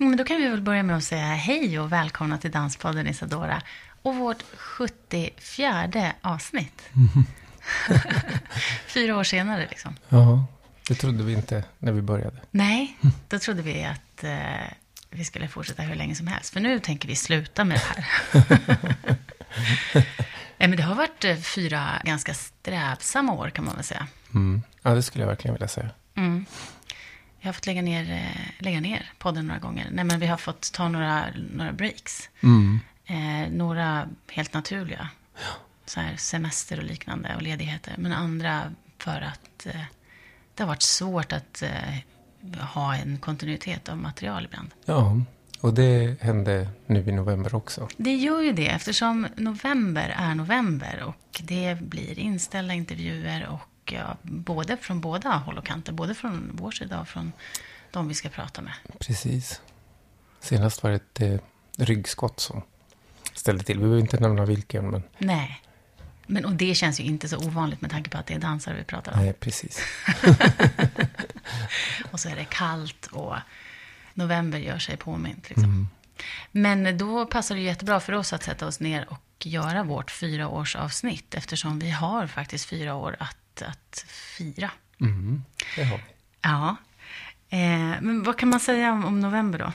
Men 0.00 0.16
då 0.16 0.24
kan 0.24 0.36
vi 0.36 0.48
väl 0.48 0.60
börja 0.60 0.82
med 0.82 0.96
att 0.96 1.04
säga 1.04 1.26
hej 1.26 1.80
och 1.80 1.92
välkomna 1.92 2.38
till 2.38 2.50
Danspodden 2.50 3.06
Isadora. 3.06 3.62
Och 4.02 4.16
vårt 4.16 4.42
74 4.56 6.12
avsnitt. 6.20 6.82
Fyra 8.86 9.16
år 9.16 9.24
senare 9.24 9.66
liksom. 9.70 9.96
Ja, 10.08 10.46
det 10.88 10.94
trodde 10.94 11.24
vi 11.24 11.32
inte 11.32 11.64
när 11.78 11.92
vi 11.92 12.02
började. 12.02 12.36
Nej, 12.50 12.98
då 13.28 13.38
trodde 13.38 13.62
vi 13.62 13.84
att 13.84 14.24
eh, 14.24 14.72
vi 15.10 15.24
skulle 15.24 15.48
fortsätta 15.48 15.82
hur 15.82 15.94
länge 15.94 16.14
som 16.14 16.26
helst. 16.26 16.52
För 16.52 16.60
nu 16.60 16.78
tänker 16.78 17.08
vi 17.08 17.16
sluta 17.16 17.64
med 17.64 17.76
det 17.76 17.84
här. 17.86 18.04
Nej, 20.56 20.68
men 20.68 20.76
det 20.76 20.82
har 20.82 20.94
varit 20.94 21.24
eh, 21.24 21.36
fyra 21.36 22.02
ganska 22.04 22.34
strävsamma 22.34 23.32
år 23.32 23.50
kan 23.50 23.64
man 23.64 23.74
väl 23.74 23.84
säga. 23.84 24.06
Mm. 24.34 24.62
Ja, 24.82 24.94
det 24.94 25.02
skulle 25.02 25.22
jag 25.22 25.28
verkligen 25.28 25.54
vilja 25.54 25.68
säga. 25.68 25.90
Mm. 26.14 26.46
Jag 27.40 27.48
har 27.48 27.52
fått 27.52 27.66
lägga 27.66 27.82
ner, 27.82 28.12
eh, 28.12 28.62
lägga 28.64 28.80
ner 28.80 29.12
podden 29.18 29.46
några 29.46 29.60
gånger. 29.60 29.88
Nej, 29.92 30.04
men 30.04 30.20
vi 30.20 30.26
har 30.26 30.36
fått 30.36 30.72
ta 30.72 30.88
några, 30.88 31.24
några 31.52 31.72
breaks. 31.72 32.28
Mm. 32.42 32.80
Eh, 33.04 33.52
några 33.52 34.08
helt 34.28 34.54
naturliga. 34.54 35.08
Så 35.86 36.00
här 36.00 36.16
semester 36.16 36.78
och 36.78 36.84
liknande 36.84 37.36
och 37.36 37.42
ledigheter. 37.42 37.94
Men 37.98 38.12
andra 38.12 38.62
för 38.98 39.20
att 39.20 39.66
eh, 39.66 39.82
det 40.54 40.62
har 40.62 40.68
varit 40.68 40.82
svårt 40.82 41.32
att 41.32 41.62
eh, 41.62 42.60
ha 42.60 42.94
en 42.94 43.18
kontinuitet 43.18 43.88
av 43.88 43.98
material 43.98 44.44
ibland. 44.44 44.70
Ja, 44.84 45.16
och 45.60 45.74
det 45.74 46.22
hände 46.22 46.68
nu 46.86 47.08
i 47.08 47.12
november 47.12 47.54
också. 47.54 47.88
Det 47.96 48.14
gör 48.14 48.40
ju 48.40 48.52
det 48.52 48.68
eftersom 48.68 49.26
november 49.36 50.14
är 50.16 50.34
november 50.34 51.02
och 51.06 51.40
det 51.42 51.78
blir 51.80 52.18
inställda 52.18 52.74
intervjuer 52.74 53.48
och 53.48 53.60
ja, 53.84 54.16
både 54.22 54.76
från 54.76 55.00
båda 55.00 55.30
håll 55.30 55.58
och 55.58 55.66
kanter. 55.66 55.92
Både 55.92 56.14
från 56.14 56.50
vår 56.54 56.70
sida 56.70 57.00
och 57.00 57.08
från 57.08 57.32
de 57.90 58.08
vi 58.08 58.14
ska 58.14 58.28
prata 58.28 58.62
med. 58.62 58.72
Precis. 58.98 59.60
Senast 60.40 60.82
var 60.82 60.90
det 60.90 60.96
ett 60.96 61.20
eh, 61.20 61.38
ryggskott 61.76 62.40
som 62.40 62.62
ställde 63.34 63.64
till. 63.64 63.76
Vi 63.76 63.82
behöver 63.82 64.00
inte 64.00 64.20
nämna 64.20 64.44
vilken, 64.44 64.90
men 64.90 65.02
Nej. 65.18 65.62
Men, 66.26 66.44
och 66.44 66.52
det 66.52 66.74
känns 66.74 67.00
ju 67.00 67.04
inte 67.04 67.28
så 67.28 67.36
ovanligt 67.36 67.80
med 67.80 67.90
tanke 67.90 68.10
på 68.10 68.18
att 68.18 68.26
det 68.26 68.34
är 68.34 68.38
dansare 68.38 68.76
vi 68.76 68.84
pratar 68.84 69.12
om. 69.12 69.18
nej, 69.18 69.32
precis. 69.32 69.80
Och 72.10 72.20
så 72.20 72.28
är 72.28 72.36
det 72.36 72.44
kallt 72.44 73.06
och 73.06 73.36
november 74.14 74.58
gör 74.58 74.78
sig 74.78 74.96
påmint. 74.96 75.48
Liksom. 75.48 75.88
Men 76.52 76.98
då 76.98 77.26
passar 77.26 77.54
det 77.54 77.60
jättebra 77.60 78.00
för 78.00 78.12
oss 78.12 78.32
att 78.32 78.42
sätta 78.42 78.66
oss 78.66 78.80
ner 78.80 79.12
och 79.12 79.46
göra 79.46 79.82
vårt 79.82 80.10
fyraårsavsnitt. 80.10 81.34
Eftersom 81.34 81.78
vi 81.78 81.90
har 81.90 82.26
faktiskt 82.26 82.64
fyra 82.64 82.94
år 82.94 83.16
att, 83.18 83.36
att 83.62 84.04
fira. 84.36 84.70
Mm, 85.00 85.42
det 85.76 85.84
har 85.84 85.96
vi. 85.96 86.02
Ja. 86.42 86.76
Eh, 87.48 88.00
men 88.02 88.22
vad 88.22 88.38
kan 88.38 88.48
man 88.48 88.60
säga 88.60 88.92
om, 88.92 89.04
om 89.04 89.20
november 89.20 89.58
då? 89.58 89.72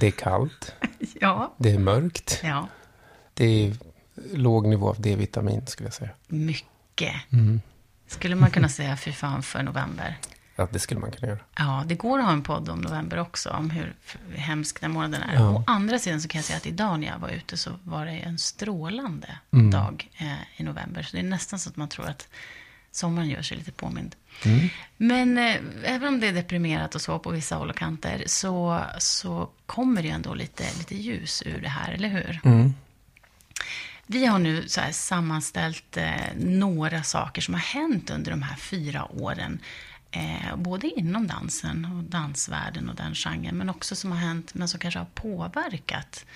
Det 0.00 0.06
är 0.06 0.10
kallt, 0.10 0.74
Ja. 1.20 1.54
det 1.58 1.70
är 1.70 1.78
mörkt, 1.78 2.40
Ja. 2.42 2.68
det 3.34 3.44
är 3.44 3.76
låg 4.32 4.66
nivå 4.66 4.88
av 4.88 5.00
D-vitamin 5.00 5.66
skulle 5.66 5.86
jag 5.86 5.94
säga. 5.94 6.10
Mycket. 6.28 7.14
Mm. 7.32 7.60
Skulle 8.06 8.34
man 8.36 8.50
kunna 8.50 8.68
säga 8.68 8.96
fy 8.96 9.12
fan 9.12 9.42
för 9.42 9.62
november. 9.62 10.18
Ja, 10.56 10.68
det 10.72 10.78
skulle 10.78 11.00
man 11.00 11.10
kunna 11.12 11.28
göra. 11.28 11.40
Ja, 11.58 11.84
det 11.86 11.94
går 11.94 12.18
att 12.18 12.24
ha 12.24 12.32
en 12.32 12.42
podd 12.42 12.68
om 12.68 12.80
november 12.80 13.18
också, 13.18 13.50
om 13.50 13.70
hur 13.70 13.94
hemsk 14.36 14.80
den 14.80 14.90
månaden 14.90 15.22
är. 15.22 15.34
Ja. 15.34 15.50
Å 15.50 15.64
andra 15.66 15.98
sidan 15.98 16.20
så 16.20 16.28
kan 16.28 16.38
jag 16.38 16.44
säga 16.44 16.56
att 16.56 16.66
idag 16.66 17.00
när 17.00 17.06
jag 17.06 17.18
var 17.18 17.28
ute 17.28 17.56
så 17.56 17.70
var 17.82 18.06
det 18.06 18.12
en 18.12 18.38
strålande 18.38 19.38
Mm. 19.52 19.70
dag 19.70 20.10
eh, 20.16 20.32
i 20.60 20.62
november. 20.62 21.02
Så 21.02 21.16
det 21.16 21.20
är 21.22 21.26
nästan 21.26 21.58
så 21.58 21.70
att 21.70 21.76
man 21.76 21.88
tror 21.88 22.06
att 22.06 22.28
sommaren 22.94 23.28
gör 23.28 23.42
sig 23.42 23.56
lite 23.56 23.72
påmind. 23.72 24.16
Mm. 24.44 24.68
Men 24.96 25.38
eh, 25.38 25.56
även 25.94 26.08
om 26.08 26.20
det 26.20 26.26
är 26.26 26.32
deprimerat 26.32 26.94
och 26.94 27.00
så 27.00 27.18
på 27.18 27.30
vissa 27.30 27.56
håll 27.56 27.70
och 27.70 27.76
kanter 27.76 28.22
så, 28.26 28.84
så 28.98 29.50
kommer 29.66 30.02
det 30.02 30.08
ju 30.08 30.14
ändå 30.14 30.34
lite, 30.34 30.64
lite 30.78 30.94
ljus 30.96 31.42
ur 31.46 31.60
det 31.60 31.68
här, 31.68 31.92
eller 31.92 32.08
hur? 32.08 32.40
Mm. 32.44 32.74
Vi 34.06 34.26
har 34.26 34.38
nu 34.38 34.68
så 34.68 34.80
sammanställt 34.90 35.96
eh, 35.96 36.34
några 36.36 37.02
saker 37.02 37.42
som 37.42 37.54
har 37.54 37.60
hänt 37.60 38.10
under 38.10 38.30
de 38.30 38.42
här 38.42 38.56
fyra 38.56 39.04
åren. 39.12 39.58
Eh, 40.10 40.56
både 40.56 40.86
inom 40.86 41.26
dansen 41.26 41.84
och 41.84 42.04
dansvärlden 42.04 42.88
och 42.88 42.94
den 42.94 43.14
genren. 43.14 43.56
Men 43.56 43.70
också 43.70 43.96
som 43.96 44.12
har 44.12 44.18
hänt, 44.18 44.54
men 44.54 44.68
som 44.68 44.80
kanske 44.80 45.00
har 45.00 45.06
påverkat 45.14 46.26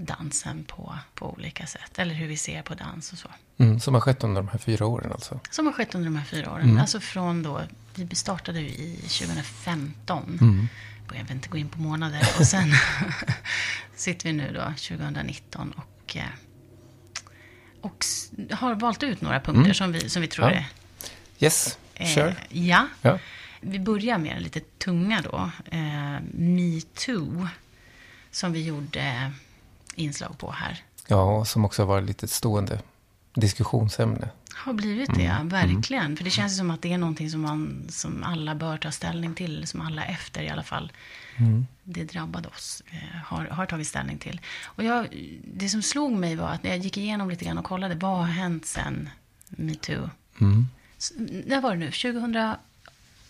dansen 0.00 0.64
på, 0.64 0.94
på 1.14 1.32
olika 1.32 1.66
sätt. 1.66 1.98
Eller 1.98 2.14
hur 2.14 2.26
vi 2.26 2.36
ser 2.36 2.62
på 2.62 2.74
dans 2.74 3.12
och 3.12 3.18
så. 3.18 3.28
Mm. 3.58 3.80
Som 3.80 3.94
har 3.94 4.00
skett 4.00 4.24
under 4.24 4.42
de 4.42 4.48
här 4.48 4.58
fyra 4.58 4.86
åren 4.86 5.12
alltså. 5.12 5.40
Som 5.50 5.66
har 5.66 5.72
skett 5.72 5.94
under 5.94 6.04
de 6.10 6.16
här 6.16 6.24
fyra 6.24 6.52
åren. 6.52 6.78
Alltså 6.78 7.00
från 7.00 7.42
då, 7.42 7.60
vi 7.94 8.16
startade 8.16 8.60
ju 8.60 8.68
i 8.68 8.96
2015. 8.96 10.68
Jag 11.14 11.22
vill 11.24 11.32
inte 11.32 11.48
gå 11.48 11.58
in 11.58 11.68
på 11.68 11.80
månader. 11.80 12.28
Och 12.38 12.46
sen 12.46 12.72
sitter 13.96 14.26
vi 14.26 14.32
nu 14.32 14.52
då 14.52 14.64
2019 14.64 15.72
och, 15.76 16.16
eh, 16.16 16.22
och 17.80 18.04
har 18.50 18.74
valt 18.74 19.02
ut 19.02 19.20
några 19.20 19.40
punkter 19.40 19.72
som, 19.72 19.92
vi, 19.92 20.08
som 20.08 20.22
vi 20.22 20.28
tror 20.28 20.50
Ja. 20.50 20.56
är... 20.56 20.66
Yes, 21.38 21.78
eh, 21.94 22.14
kör. 22.14 22.34
Ja. 22.48 22.88
Ja. 23.02 23.18
Vi 23.60 23.78
börjar 23.78 24.18
med 24.18 24.42
lite 24.42 24.60
tunga 24.60 25.20
då. 25.30 25.50
Eh, 25.70 26.20
Me 26.32 26.80
Too. 26.80 27.48
Som 28.30 28.52
vi 28.52 28.64
gjorde 28.64 29.32
inslag 30.00 30.38
på 30.38 30.50
här. 30.50 30.84
ja, 31.06 31.44
som 31.44 31.64
också 31.64 31.84
var 31.84 32.00
lite 32.00 32.28
stående 32.28 32.80
diskussionsämne. 33.34 34.28
Har 34.54 34.72
blivit 34.72 35.14
det, 35.14 35.22
ja, 35.22 35.40
verkligen. 35.44 36.16
För 36.16 36.24
det 36.24 36.30
känns 36.30 36.56
som 36.58 36.70
att 36.70 36.82
det 36.82 36.92
är 36.92 36.98
någonting 36.98 37.30
som, 37.30 37.40
man, 37.40 37.86
som 37.88 38.22
alla 38.24 38.54
bör 38.54 38.76
ta 38.76 38.90
ställning 38.90 39.34
till. 39.34 39.66
Som 39.66 39.80
alla 39.80 40.04
efter 40.04 40.42
i 40.42 40.48
alla 40.48 40.62
fall. 40.62 40.92
Det 41.84 42.04
drabbade 42.04 42.48
oss. 42.48 42.82
Eh, 42.90 43.18
har, 43.24 43.44
har 43.44 43.66
tagit 43.66 43.86
ställning 43.86 44.18
till. 44.18 44.40
Och 44.64 44.84
jag, 44.84 45.06
det 45.54 45.68
som 45.68 45.82
slog 45.82 46.12
mig 46.12 46.36
var 46.36 46.48
att 46.48 46.62
när 46.62 46.70
jag 46.70 46.78
gick 46.78 46.96
igenom 46.96 47.30
lite 47.30 47.44
grann 47.44 47.58
och 47.58 47.64
kollade. 47.64 47.94
Vad 47.94 48.18
har 48.18 48.24
hänt 48.24 48.66
sen 48.66 49.10
metoo? 49.48 50.10
Mm. 50.40 50.68
När 51.46 51.60
var 51.60 51.70
det 51.70 51.76
nu? 51.76 51.90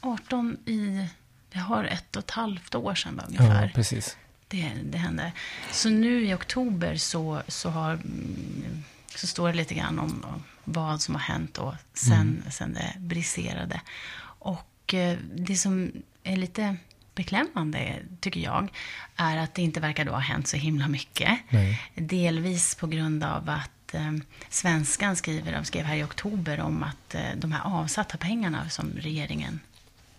2018 0.00 0.56
i... 0.66 1.06
Det 1.52 1.58
har 1.58 1.84
ett 1.84 2.16
och 2.16 2.22
ett 2.22 2.30
halvt 2.30 2.74
år 2.74 2.94
sedan 2.94 3.20
ungefär. 3.28 3.62
Ja, 3.62 3.70
precis. 3.74 4.16
Det, 4.50 4.72
det 4.84 4.98
hände. 4.98 5.32
Så 5.70 5.90
nu 5.90 6.26
i 6.26 6.34
oktober 6.34 6.96
så, 6.96 7.42
så, 7.48 7.70
har, 7.70 7.92
mm, 7.92 8.84
så 9.14 9.26
står 9.26 9.48
det 9.48 9.54
lite 9.54 9.74
grann 9.74 9.98
om, 9.98 10.24
om 10.24 10.42
vad 10.64 11.00
som 11.00 11.14
har 11.14 11.22
hänt 11.22 11.54
då 11.54 11.76
sen, 11.94 12.44
sen 12.50 12.74
det 12.74 12.94
briserade. 12.98 13.80
Och 14.22 14.94
eh, 14.94 15.18
det 15.34 15.56
som 15.56 15.92
är 16.22 16.36
lite 16.36 16.76
beklämmande, 17.14 17.96
tycker 18.20 18.40
jag, 18.40 18.68
är 19.16 19.36
att 19.36 19.54
det 19.54 19.62
inte 19.62 19.80
verkar 19.80 20.04
då 20.04 20.12
ha 20.12 20.18
hänt 20.18 20.48
så 20.48 20.56
himla 20.56 20.88
mycket. 20.88 21.38
Nej. 21.50 21.82
Delvis 21.94 22.74
på 22.74 22.86
grund 22.86 23.24
av 23.24 23.50
att 23.50 23.94
eh, 23.94 24.12
Svenskan 24.48 25.16
skriver, 25.16 25.52
de 25.52 25.64
skrev 25.64 25.84
här 25.84 25.96
i 25.96 26.02
oktober 26.02 26.60
om 26.60 26.82
att 26.82 27.14
eh, 27.14 27.22
de 27.36 27.52
här 27.52 27.62
avsatta 27.64 28.16
pengarna 28.16 28.68
som 28.68 28.92
regeringen 28.96 29.60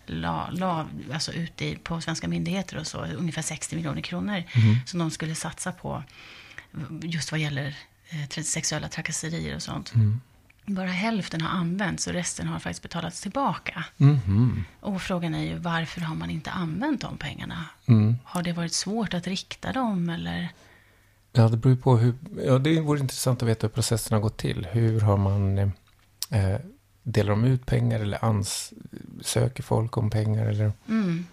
la, 0.06 0.50
la 0.50 0.86
alltså 1.12 1.32
ut 1.32 1.62
i, 1.62 1.76
på 1.76 2.00
svenska 2.00 2.28
myndigheter 2.28 2.78
och 2.78 2.86
så, 2.86 3.04
ungefär 3.04 3.42
60 3.42 3.76
miljoner 3.76 4.00
kronor 4.00 4.42
som 4.86 4.98
de 4.98 5.10
skulle 5.10 5.34
satsa 5.34 5.72
på 5.72 6.02
just 7.02 7.32
vad 7.32 7.40
gäller 7.40 7.76
eh, 8.10 8.42
sexuella 8.42 8.88
trakasserier 8.88 9.56
och 9.56 9.62
sånt. 9.62 9.92
Bara 10.66 10.86
hälften 10.86 11.40
har 11.40 11.58
använts 11.58 12.06
och 12.06 12.12
resten 12.12 12.46
har 12.48 12.58
faktiskt 12.58 12.82
betalats 12.82 13.20
tillbaka. 13.20 13.84
Mhm. 13.96 14.64
Och 14.80 15.02
frågan 15.02 15.34
är 15.34 15.42
ju 15.42 15.58
varför 15.58 16.00
har 16.00 16.14
man 16.14 16.30
inte 16.30 16.50
använt 16.50 17.00
de 17.00 17.16
pengarna? 17.16 17.64
Mm. 17.86 18.16
Har 18.24 18.42
det 18.42 18.52
varit 18.52 18.72
svårt 18.72 19.14
att 19.14 19.26
rikta 19.26 19.72
dem 19.72 20.08
eller? 20.08 20.48
Ja, 21.32 21.48
det 21.48 21.56
beror 21.56 21.76
på 21.76 21.96
hur... 21.96 22.14
Ja, 22.46 22.58
det 22.58 22.80
vore 22.80 23.00
intressant 23.00 23.42
att 23.42 23.48
veta 23.48 23.66
hur 23.66 23.74
processen 23.74 24.14
har 24.14 24.22
gått 24.22 24.38
till. 24.38 24.66
Hur 24.72 25.00
har 25.00 25.16
man... 25.16 25.58
Eh, 25.58 26.56
delar 27.02 27.30
de 27.30 27.44
ut 27.44 27.66
pengar 27.66 28.00
eller 28.00 28.24
ansöker 28.24 29.62
folk 29.62 29.96
om 29.96 30.10
pengar? 30.10 30.46
Eller? 30.46 30.72
Mm. 30.88 31.26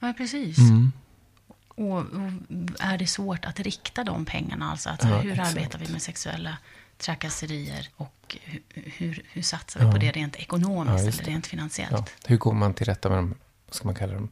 Ja, 0.00 0.14
precis. 0.16 0.58
Mm. 0.58 0.92
Och, 1.68 1.96
och 1.98 2.04
är 2.80 2.98
det 2.98 3.06
svårt 3.06 3.44
att 3.44 3.60
rikta 3.60 4.04
de 4.04 4.24
pengarna? 4.24 4.70
Alltså 4.70 4.88
att, 4.90 5.04
Ja, 5.04 5.18
hur 5.18 5.32
exakt. 5.32 5.50
arbetar 5.56 5.78
vi 5.78 5.92
med 5.92 6.02
sexuella 6.02 6.58
trakasserier 6.98 7.88
och 7.96 8.36
hur, 8.44 8.62
hur, 8.96 9.22
hur 9.32 9.42
satsar 9.42 9.80
vi 9.80 9.86
Ja. 9.86 9.92
på 9.92 9.98
det 9.98 10.10
rent 10.10 10.36
ekonomiskt 10.36 11.04
Ja, 11.06 11.12
eller 11.12 11.24
rent 11.24 11.46
finansiellt? 11.46 12.10
Hur 12.26 12.36
går 12.36 12.52
man 12.52 12.74
till 12.74 12.86
rätta 12.86 13.08
med 13.08 13.18
de 13.18 13.34
vad 13.66 13.74
ska 13.74 13.84
man 13.88 13.94
kalla 13.94 14.12
dem, 14.14 14.28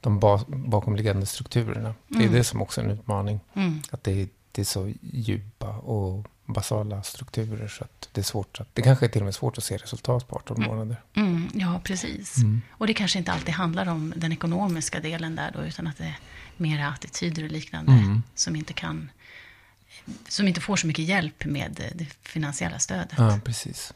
de 0.00 0.18
ba, 0.20 0.44
bakomliggande 0.48 1.26
strukturerna. 1.26 1.94
Det 2.08 2.14
är 2.16 2.20
Mm. 2.20 2.32
det 2.32 2.44
som 2.44 2.62
också 2.62 2.80
är 2.80 2.84
en 2.84 2.90
utmaning. 2.90 3.40
Mm. 3.54 3.80
Att 3.90 4.04
det, 4.04 4.22
är- 4.22 4.28
det 4.52 4.60
är 4.62 4.64
så 4.64 4.92
djupa 5.00 5.68
och 5.68 6.26
basala 6.52 7.02
strukturer 7.02 7.68
så 7.68 7.84
att 7.84 8.08
det 8.12 8.20
är 8.20 8.24
svårt 8.24 8.60
att, 8.60 8.68
det 8.74 8.82
kanske 8.82 9.06
är 9.06 9.08
till 9.08 9.20
och 9.20 9.24
med 9.24 9.34
svårt 9.34 9.58
att 9.58 9.64
se 9.64 9.76
resultat 9.76 10.28
på 10.28 10.36
18 10.36 10.62
månader. 10.62 10.96
Mm, 11.14 11.50
ja, 11.54 11.80
precis. 11.84 12.36
Och 12.70 12.86
det 12.86 12.94
kanske 12.94 13.18
inte 13.18 13.32
alltid 13.32 13.54
handlar 13.54 13.88
om 13.88 14.12
den 14.16 14.32
ekonomiska 14.32 15.00
delen 15.00 15.36
där 15.36 15.50
då, 15.54 15.64
utan 15.64 15.86
att 15.86 15.98
det 15.98 16.04
är 16.04 16.18
mera 16.56 16.88
attityder 16.88 17.44
och 17.44 17.50
liknande 17.50 17.92
Mm. 17.92 18.22
som 18.34 18.56
inte 18.56 18.72
kan 18.72 19.10
som 20.28 20.48
inte 20.48 20.60
får 20.60 20.76
så 20.76 20.86
mycket 20.86 21.04
hjälp 21.04 21.44
med 21.44 21.92
det 21.94 22.06
finansiella 22.22 22.78
stödet. 22.78 23.14
Ja, 23.18 23.40
precis. 23.44 23.92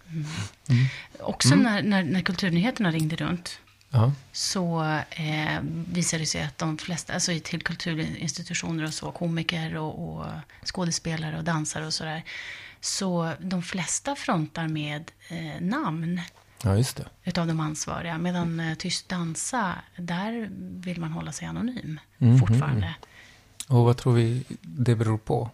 Också 1.20 1.54
när, 1.54 1.82
när, 1.82 2.04
när 2.04 2.20
kulturnyheterna 2.20 2.90
ringde 2.90 3.16
runt 3.16 3.58
Så 4.32 4.82
eh, 5.10 5.60
visade 5.92 6.22
det 6.22 6.26
sig 6.26 6.42
att 6.42 6.58
de 6.58 6.78
flesta, 6.78 7.14
alltså 7.14 7.32
till 7.44 7.62
kulturinstitutioner 7.62 8.84
och 8.84 8.94
så, 8.94 9.10
komiker 9.12 9.76
och, 9.76 10.08
och 10.18 10.26
skådespelare 10.64 11.38
och 11.38 11.44
dansare 11.44 11.86
och 11.86 11.94
sådär, 11.94 12.22
så 12.80 13.32
de 13.40 13.62
flesta 13.62 14.16
frontar 14.16 14.68
med 14.68 15.10
eh, 15.28 15.60
namn 15.60 16.20
ja 16.62 16.76
just 16.76 16.96
det. 16.96 17.06
utav 17.24 17.46
de 17.46 17.60
ansvariga. 17.60 18.18
Medan 18.18 18.60
eh, 18.60 18.74
Tyst 18.74 19.08
dansa, 19.08 19.74
där 19.96 20.48
vill 20.84 21.00
man 21.00 21.12
hålla 21.12 21.32
sig 21.32 21.48
anonym 21.48 22.00
Mhm. 22.18 22.38
fortfarande. 22.38 22.94
Och 23.68 23.84
vad 23.84 23.96
tror 23.96 24.12
vi 24.12 24.44
det 24.62 24.94
beror 24.96 25.18
på? 25.18 25.50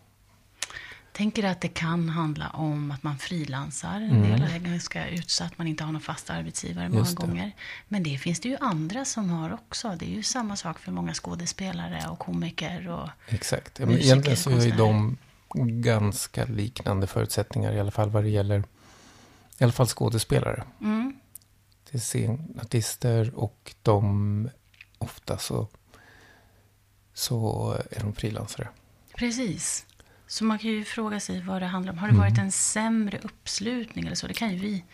Tänker 1.12 1.44
att 1.44 1.60
det 1.60 1.68
kan 1.68 2.08
handla 2.08 2.48
om 2.48 2.90
att 2.90 3.02
man 3.02 3.18
frilansar. 3.18 3.96
Mm. 3.96 4.22
del 4.22 4.42
är 4.42 4.58
ganska 4.58 5.08
utsatt, 5.08 5.58
man 5.58 5.66
inte 5.66 5.84
har 5.84 5.92
någon 5.92 6.00
fast 6.00 6.30
arbetsgivare 6.30 6.88
många 6.88 7.04
det. 7.04 7.14
gånger. 7.14 7.52
Men 7.88 8.02
det 8.02 8.18
finns 8.18 8.40
det 8.40 8.48
ju 8.48 8.56
andra 8.60 9.04
som 9.04 9.30
har 9.30 9.52
också. 9.52 9.96
Det 9.98 10.04
är 10.04 10.10
ju 10.10 10.22
samma 10.22 10.56
sak 10.56 10.78
för 10.78 10.92
många 10.92 11.14
skådespelare 11.14 12.08
och 12.08 12.18
komiker. 12.18 12.88
Och, 12.88 13.08
Exakt. 13.28 13.78
Ja, 13.78 13.86
men 13.86 13.94
Musiker, 13.94 14.12
egentligen 14.12 14.36
så 14.36 14.50
är 14.50 14.64
ju 14.64 14.70
de 14.70 15.16
ganska 15.82 16.44
liknande 16.44 17.06
förutsättningar, 17.06 17.72
i 17.72 17.80
alla 17.80 17.90
fall 17.90 18.10
vad 18.10 18.24
det 18.24 18.30
gäller, 18.30 18.64
i 19.58 19.64
alla 19.64 19.72
fall 19.72 19.86
skådespelare. 19.86 20.64
mm, 20.80 21.14
Det 21.90 21.98
är 21.98 22.00
scenartister 22.00 23.32
och 23.34 23.74
de, 23.82 24.48
ofta 24.98 25.38
så, 25.38 25.68
så 27.14 27.72
är 27.90 28.00
de 28.00 28.12
frilansare. 28.14 28.68
precis. 29.16 29.86
Så 30.32 30.44
man 30.44 30.58
kan 30.58 30.70
ju 30.70 30.84
fråga 30.84 31.20
sig 31.20 31.40
vad 31.40 31.62
det 31.62 31.66
handlar 31.66 31.92
om. 31.92 31.98
Har 31.98 32.08
det 32.08 32.14
varit 32.14 32.38
en 32.38 32.52
sämre 32.52 33.18
uppslutning 33.18 34.06
eller 34.06 34.16
så? 34.16 34.26
Det 34.26 34.34
kan 34.34 34.50
ju 34.50 34.56
vi... 34.56 34.84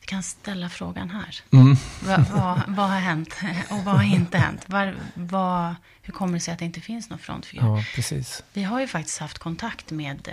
Vi 0.00 0.06
kan 0.06 0.22
ställa 0.22 0.68
frågan 0.68 1.10
här. 1.10 1.40
Mm. 1.52 1.76
Va, 2.04 2.24
vad, 2.32 2.76
vad 2.76 2.90
har 2.90 3.00
hänt 3.00 3.36
och 3.70 3.84
vad 3.84 3.94
har 3.94 4.02
inte 4.02 4.38
hänt? 4.38 4.64
Var, 4.66 4.96
vad, 5.14 5.74
hur 6.02 6.12
kommer 6.12 6.34
det 6.34 6.40
sig 6.40 6.52
att 6.52 6.58
det 6.58 6.64
inte 6.64 6.80
finns 6.80 7.10
någon 7.10 7.18
frontfigur? 7.18 7.62
Ja, 7.62 7.84
precis. 7.94 8.44
Vi 8.52 8.62
har 8.62 8.80
ju 8.80 8.86
faktiskt 8.86 9.18
haft 9.18 9.38
kontakt 9.38 9.90
med 9.90 10.28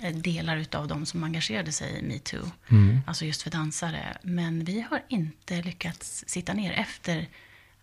eh, 0.00 0.16
delar 0.16 0.66
av 0.72 0.88
de 0.88 1.06
som 1.06 1.24
engagerade 1.24 1.72
sig 1.72 1.98
i 1.98 2.02
metoo. 2.02 2.50
Mm. 2.68 3.00
Alltså 3.06 3.24
just 3.24 3.42
för 3.42 3.50
dansare. 3.50 4.18
Men 4.22 4.64
vi 4.64 4.80
har 4.80 5.02
inte 5.08 5.62
lyckats 5.62 6.24
sitta 6.26 6.52
ner 6.52 6.72
efter 6.72 7.28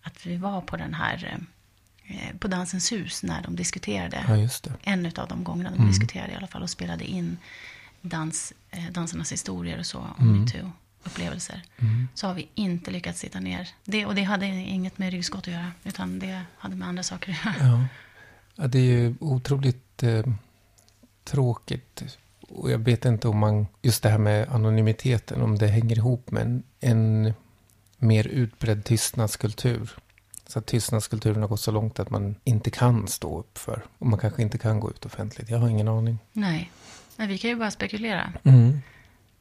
att 0.01 0.25
vi 0.25 0.37
var 0.37 0.61
på 0.61 0.77
den 0.77 0.93
här 0.93 1.33
eh, 1.33 1.43
på 2.39 2.47
Dansens 2.47 2.91
hus 2.91 3.23
när 3.23 3.41
de 3.41 3.55
diskuterade. 3.55 4.25
Ja. 4.63 4.71
En 4.83 5.05
av 5.05 5.27
de 5.27 5.43
gångerna 5.43 5.69
de 5.69 5.75
Mm. 5.75 5.87
diskuterade 5.87 6.31
i 6.31 6.35
alla 6.35 6.47
fall 6.47 6.63
och 6.63 6.69
spelade 6.69 7.05
in 7.05 7.37
dans, 8.01 8.53
eh, 8.71 8.85
dansarnas 8.91 9.31
historier 9.31 9.79
och 9.79 9.85
så 9.85 9.99
om 9.99 10.13
Mm. 10.29 10.45
metoo-upplevelser. 10.45 11.61
Så 12.13 12.27
har 12.27 12.33
vi 12.33 12.47
inte 12.55 12.91
lyckats 12.91 13.19
sitta 13.19 13.39
ner. 13.39 13.69
Det, 13.85 14.05
och 14.05 14.15
det 14.15 14.23
hade 14.23 14.45
inget 14.45 14.97
med 14.97 15.11
ryggskott 15.11 15.39
att 15.47 15.53
göra, 15.53 15.71
utan 15.83 16.19
det 16.19 16.41
hade 16.57 16.75
med 16.75 16.87
andra 16.87 17.03
saker 17.03 17.31
att 17.45 17.55
göra. 17.61 17.67
Ja. 17.71 17.83
ja, 18.55 18.67
det 18.67 18.79
är 18.79 18.83
ju 18.83 19.15
otroligt 19.19 20.03
eh, 20.03 20.23
tråkigt. 21.23 22.03
Och 22.49 22.71
jag 22.71 22.77
vet 22.79 23.05
inte 23.05 23.27
om 23.27 23.37
man, 23.37 23.67
just 23.81 24.03
det 24.03 24.09
här 24.09 24.17
med 24.17 24.49
anonymiteten, 24.49 25.41
om 25.41 25.57
det 25.57 25.67
hänger 25.67 25.97
ihop 25.97 26.31
med 26.31 26.41
en, 26.43 26.63
en 26.79 27.33
mer 27.97 28.27
utbredd 28.27 28.85
tystnadskultur. 28.85 29.89
Så 30.53 30.59
att 30.59 30.65
tystnadskulturen 30.65 31.41
har 31.41 31.49
gått 31.49 31.59
så 31.59 31.71
långt 31.71 31.99
att 31.99 32.09
man 32.09 32.35
inte 32.43 32.69
kan 32.69 33.07
stå 33.07 33.39
upp 33.39 33.57
för. 33.57 33.85
Och 33.97 34.07
man 34.07 34.19
kanske 34.19 34.41
inte 34.41 34.57
kan 34.57 34.79
gå 34.79 34.89
ut 34.89 35.05
offentligt. 35.05 35.49
Jag 35.49 35.57
har 35.57 35.69
ingen 35.69 35.87
aning. 35.87 36.19
Nej, 36.33 36.71
men 37.15 37.27
vi 37.27 37.37
kan 37.37 37.49
ju 37.49 37.55
bara 37.55 37.71
spekulera. 37.71 38.33
Mm. 38.43 38.79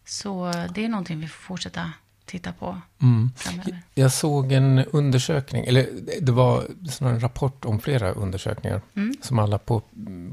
Så 0.05 0.53
det 0.75 0.85
är 0.85 0.88
någonting 0.88 1.20
vi 1.20 1.29
får 1.29 1.43
fortsätta 1.43 1.93
titta 2.25 2.53
på 2.53 2.81
Mm. 3.03 3.31
framöver. 3.37 3.82
Jag 3.94 4.12
såg 4.12 4.53
en 4.53 4.79
undersökning, 4.79 5.64
eller 5.64 5.88
det 6.20 6.32
var 6.32 6.64
en 7.00 7.20
rapport 7.20 7.65
om 7.65 7.81
flera 7.81 8.12
undersökningar. 8.12 8.82
Mm. 8.94 9.15
som 9.23 9.38
alla 9.38 9.58
på, 9.58 9.82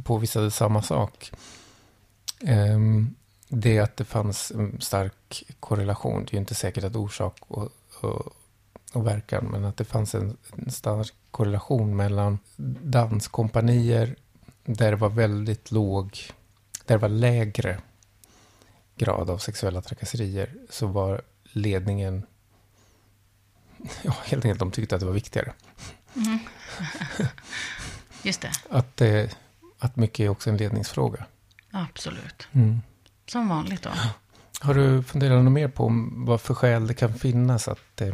påvisade 0.03 0.51
samma 0.51 0.81
sak. 0.81 1.31
Ehm, 2.45 3.15
det 3.47 3.79
att 3.79 3.97
det 3.97 4.05
fanns 4.05 4.51
en 4.51 4.81
stark 4.81 5.43
korrelation. 5.59 6.25
Det 6.25 6.29
är 6.31 6.33
ju 6.33 6.39
inte 6.39 6.55
säkert 6.55 6.83
att 6.83 6.95
orsak 6.95 7.37
och, 7.47 7.69
och, 8.01 8.33
och 8.93 9.07
verkan, 9.07 9.45
men 9.45 9.65
att 9.65 9.77
det 9.77 9.85
fanns 9.85 10.15
en, 10.15 10.37
en 10.55 10.71
stark 10.71 11.13
korrelation 11.31 11.95
mellan 11.95 12.39
danskompanier 12.83 14.15
där 14.65 14.91
det 14.91 14.97
var 14.97 15.09
väldigt 15.09 15.71
låg, 15.71 16.17
där 16.85 16.95
det 16.95 17.01
var 17.01 17.09
lägre 17.09 17.79
grad 18.95 19.29
av 19.29 19.37
sexuella 19.37 19.81
trakasserier, 19.81 20.53
så 20.69 20.87
var 20.87 21.21
ledningen, 21.43 22.25
ja, 24.01 24.15
helt 24.25 24.45
enkelt, 24.45 24.59
de 24.59 24.71
tyckte 24.71 24.95
att 24.95 24.99
det 25.01 25.05
var 25.07 25.13
viktigare. 25.13 25.53
Mm. 26.15 26.39
Just 28.23 28.41
det, 28.41 28.51
Att, 28.69 29.01
eh, 29.01 29.29
att 29.79 29.95
mycket 29.95 30.19
är 30.19 30.29
också 30.29 30.49
en 30.49 30.57
ledningsfråga. 30.57 31.25
absolut. 31.71 32.47
Mm. 32.51 32.81
Som 33.25 33.49
vanligt 33.49 33.81
då. 33.83 33.89
Har 34.61 34.73
du 34.73 35.03
funderat 35.03 35.43
något 35.43 35.53
mer 35.53 35.67
på 35.67 36.09
vad 36.11 36.41
för 36.41 36.53
skäl 36.53 36.87
det 36.87 36.93
kan 36.93 37.13
finnas 37.13 37.67
att, 37.67 38.01
eh, 38.01 38.13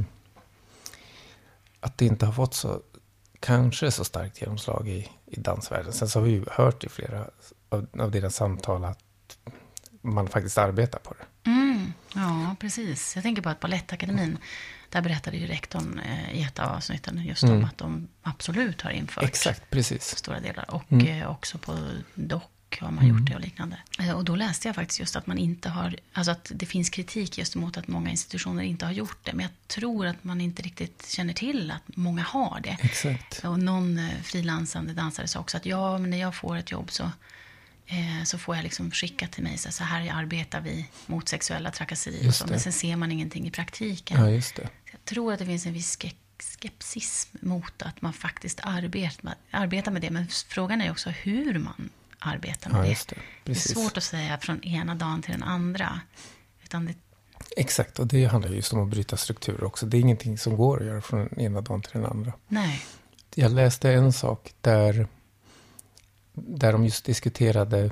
att 1.86 1.98
det 1.98 2.06
inte 2.06 2.26
har 2.26 2.34
fått 2.34 2.54
så, 2.54 2.82
kanske 3.40 3.92
så 3.92 4.04
starkt 4.04 4.42
genomslag 4.42 4.88
i, 4.90 5.10
i 5.26 5.40
dansvärlden? 5.40 5.94
Sen 5.94 6.10
så 6.10 6.20
har 6.20 6.26
vi 6.26 6.32
ju 6.32 6.46
hört 6.52 6.84
i 6.84 6.90
flera 6.90 7.26
av, 7.70 7.88
av 8.00 8.12
deras 8.12 8.36
samtal 8.36 8.86
att 8.86 9.00
man 10.02 10.28
faktiskt 10.28 10.58
arbetar 10.58 11.00
på 11.00 11.14
det. 11.14 11.50
Mm. 11.52 11.94
Ja, 12.16 12.56
precis. 12.60 13.16
Jag 13.16 13.24
tänker 13.24 13.42
på 13.42 13.50
att 13.50 13.60
Balettakademin, 13.60 14.38
där 14.90 15.02
berättade 15.02 15.38
ju 15.38 15.48
rektorn 15.48 16.00
eh, 16.00 16.34
i 16.40 16.44
ett 16.44 16.60
av 16.60 16.72
avsnitten 16.72 17.24
just 17.26 17.44
om 17.44 17.50
Mm. 17.50 17.66
att 17.66 17.78
de 17.78 18.08
absolut 18.22 18.82
har 18.82 18.92
infört 18.92 19.24
Exakt, 19.24 19.70
precis. 19.70 20.18
stora 20.18 20.40
delar. 20.40 20.66
Och 20.76 20.92
Mm. 20.92 21.22
eh, 21.22 21.30
också 21.32 21.58
på 21.58 21.78
Har 22.82 22.92
man 22.92 23.08
gjort 23.08 23.26
det 23.30 23.36
och 23.36 23.42
liknande. 23.42 23.78
Eh, 24.00 24.12
Och 24.12 24.26
då 24.26 24.36
läste 24.36 24.68
jag 24.68 24.76
faktiskt 24.76 25.00
just 25.00 25.16
att 25.16 25.28
man 25.28 25.38
inte 25.38 25.70
har, 25.70 25.96
alltså 26.14 26.32
att 26.32 26.52
det 26.56 26.66
finns 26.66 26.90
kritik 26.90 27.38
just 27.38 27.56
mot 27.56 27.78
att 27.78 27.88
många 27.88 28.10
institutioner 28.10 28.64
inte 28.64 28.86
har 28.86 28.92
gjort 28.92 29.18
det. 29.24 29.34
Men 29.34 29.42
jag 29.44 29.52
tror 29.68 30.06
att 30.06 30.24
man 30.24 30.42
inte 30.42 30.62
riktigt 30.62 31.08
känner 31.10 31.34
till 31.34 31.72
att 31.72 31.98
många 31.98 32.24
har 32.24 32.60
det. 32.64 32.78
Exakt. 32.82 33.44
Och 33.46 33.60
någon 33.60 33.98
eh, 33.98 34.22
frilansande 34.24 34.94
dansare 34.94 35.28
sa 35.28 35.40
också 35.40 35.58
att 35.58 35.66
ja, 35.66 35.98
men 35.98 36.10
när 36.10 36.18
jag 36.18 36.36
får 36.36 36.58
ett 36.58 36.72
jobb 36.72 36.92
så, 36.92 37.04
eh, 37.88 38.24
så 38.26 38.38
får 38.38 38.56
jag 38.56 38.64
liksom 38.64 38.92
skicka 38.92 39.28
till 39.28 39.44
mig 39.44 39.58
så, 39.58 39.72
så 39.72 39.84
här 39.84 40.12
arbetar 40.14 40.62
vi 40.62 40.86
mot 41.06 41.30
sexuella 41.30 41.72
trakasserier. 41.72 42.28
Och 42.28 42.36
så, 42.36 42.48
men 42.48 42.60
sen 42.60 42.74
ser 42.74 42.96
man 42.96 43.12
ingenting 43.12 43.48
i 43.48 43.52
praktiken. 43.52 44.20
Ja, 44.22 44.30
just 44.30 44.56
det. 44.56 44.70
Jag 44.92 45.06
tror 45.06 45.34
att 45.34 45.40
det 45.40 45.46
finns 45.46 45.66
en 45.66 45.74
viss 45.74 45.98
ske- 46.02 46.12
skepsis 46.40 47.28
mot 47.40 47.82
att 47.82 48.02
man 48.02 48.14
faktiskt 48.14 48.60
arbetar, 48.64 49.36
arbetar 49.52 49.92
med 49.92 50.02
det. 50.02 50.10
Men 50.10 50.28
frågan 50.48 50.82
är 50.82 50.92
också 50.92 51.10
hur 51.10 51.60
man 51.60 51.90
arbetar 52.26 52.70
med 52.72 52.80
Ja, 52.80 52.84
det. 52.90 53.16
det. 53.16 53.22
Det 53.44 53.52
är 53.52 53.56
svårt 53.56 53.98
att 53.98 54.04
säga 54.04 54.38
från 54.38 54.64
ena 54.64 54.96
dagen 54.96 55.22
till 55.22 55.32
den 55.32 55.44
andra. 55.44 56.00
Utan 56.64 56.86
det, 56.86 56.94
Exakt, 57.58 58.00
och 58.00 58.08
det 58.08 58.26
handlar 58.26 58.52
just 58.52 58.74
om 58.74 58.84
att 58.84 58.90
bryta 58.90 59.18
strukturer 59.18 59.64
också. 59.64 59.86
Det 59.86 59.98
är 59.98 60.02
ingenting 60.02 60.38
som 60.38 60.58
går 60.58 60.80
att 60.82 60.86
göra 60.88 61.02
från 61.02 61.20
den 61.20 61.40
ena 61.40 61.62
dagen 61.62 61.82
till 61.82 61.92
den 61.94 62.06
andra. 62.06 62.34
nej. 62.48 62.86
Jag 63.38 63.52
läste 63.52 63.92
en 63.94 64.14
sak 64.14 64.54
där, 64.62 65.08
där 66.34 66.72
de 66.72 66.84
just 66.86 67.06
diskuterade, 67.06 67.92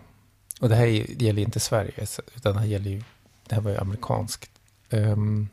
och 0.59 0.69
det 0.69 0.75
här 0.75 0.87
är- 0.87 1.21
gäller 1.23 1.41
inte 1.41 1.59
Sverige, 1.59 2.05
utan 2.35 2.53
det 2.53 2.59
här 2.59 2.67
gäller 2.67 2.91
ju, 2.91 3.03
det 3.47 3.55
här 3.55 3.61
var 3.61 3.71
ju 3.71 3.77
amerikanskt. 3.77 4.49
ehm, 4.89 5.47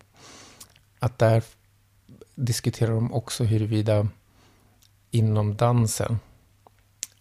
att 0.98 1.18
där 1.18 1.42
diskuterar 2.34 2.92
de 2.94 3.12
också 3.12 3.44
huruvida 3.44 4.08
inom 5.10 5.56
dansen, 5.56 6.18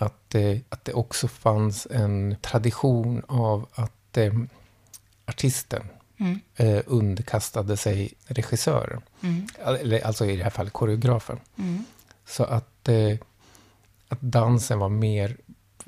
att, 0.02 0.30
det- 0.30 0.62
att 0.70 0.86
det 0.86 0.94
också 0.94 1.28
fanns 1.28 1.88
en 1.92 2.36
tradition 2.42 3.24
av 3.28 3.68
att 3.74 4.18
eh, 4.18 4.34
artisten 5.26 5.84
Mm. 6.22 6.40
eh, 6.56 6.82
underkastade 6.86 7.78
sig 7.78 8.14
regissören. 8.26 9.02
Mm. 9.22 9.48
Eller, 9.66 10.06
alltså 10.06 10.26
i 10.26 10.36
det 10.36 10.44
här 10.44 10.50
fallet 10.50 10.74
koreografen. 10.74 11.40
Mm. 11.58 11.86
Så 12.26 12.44
att, 12.44 12.90
eh, 12.90 13.18
att 14.08 14.22
dansen 14.22 14.80
var 14.80 14.90
mer... 14.90 15.38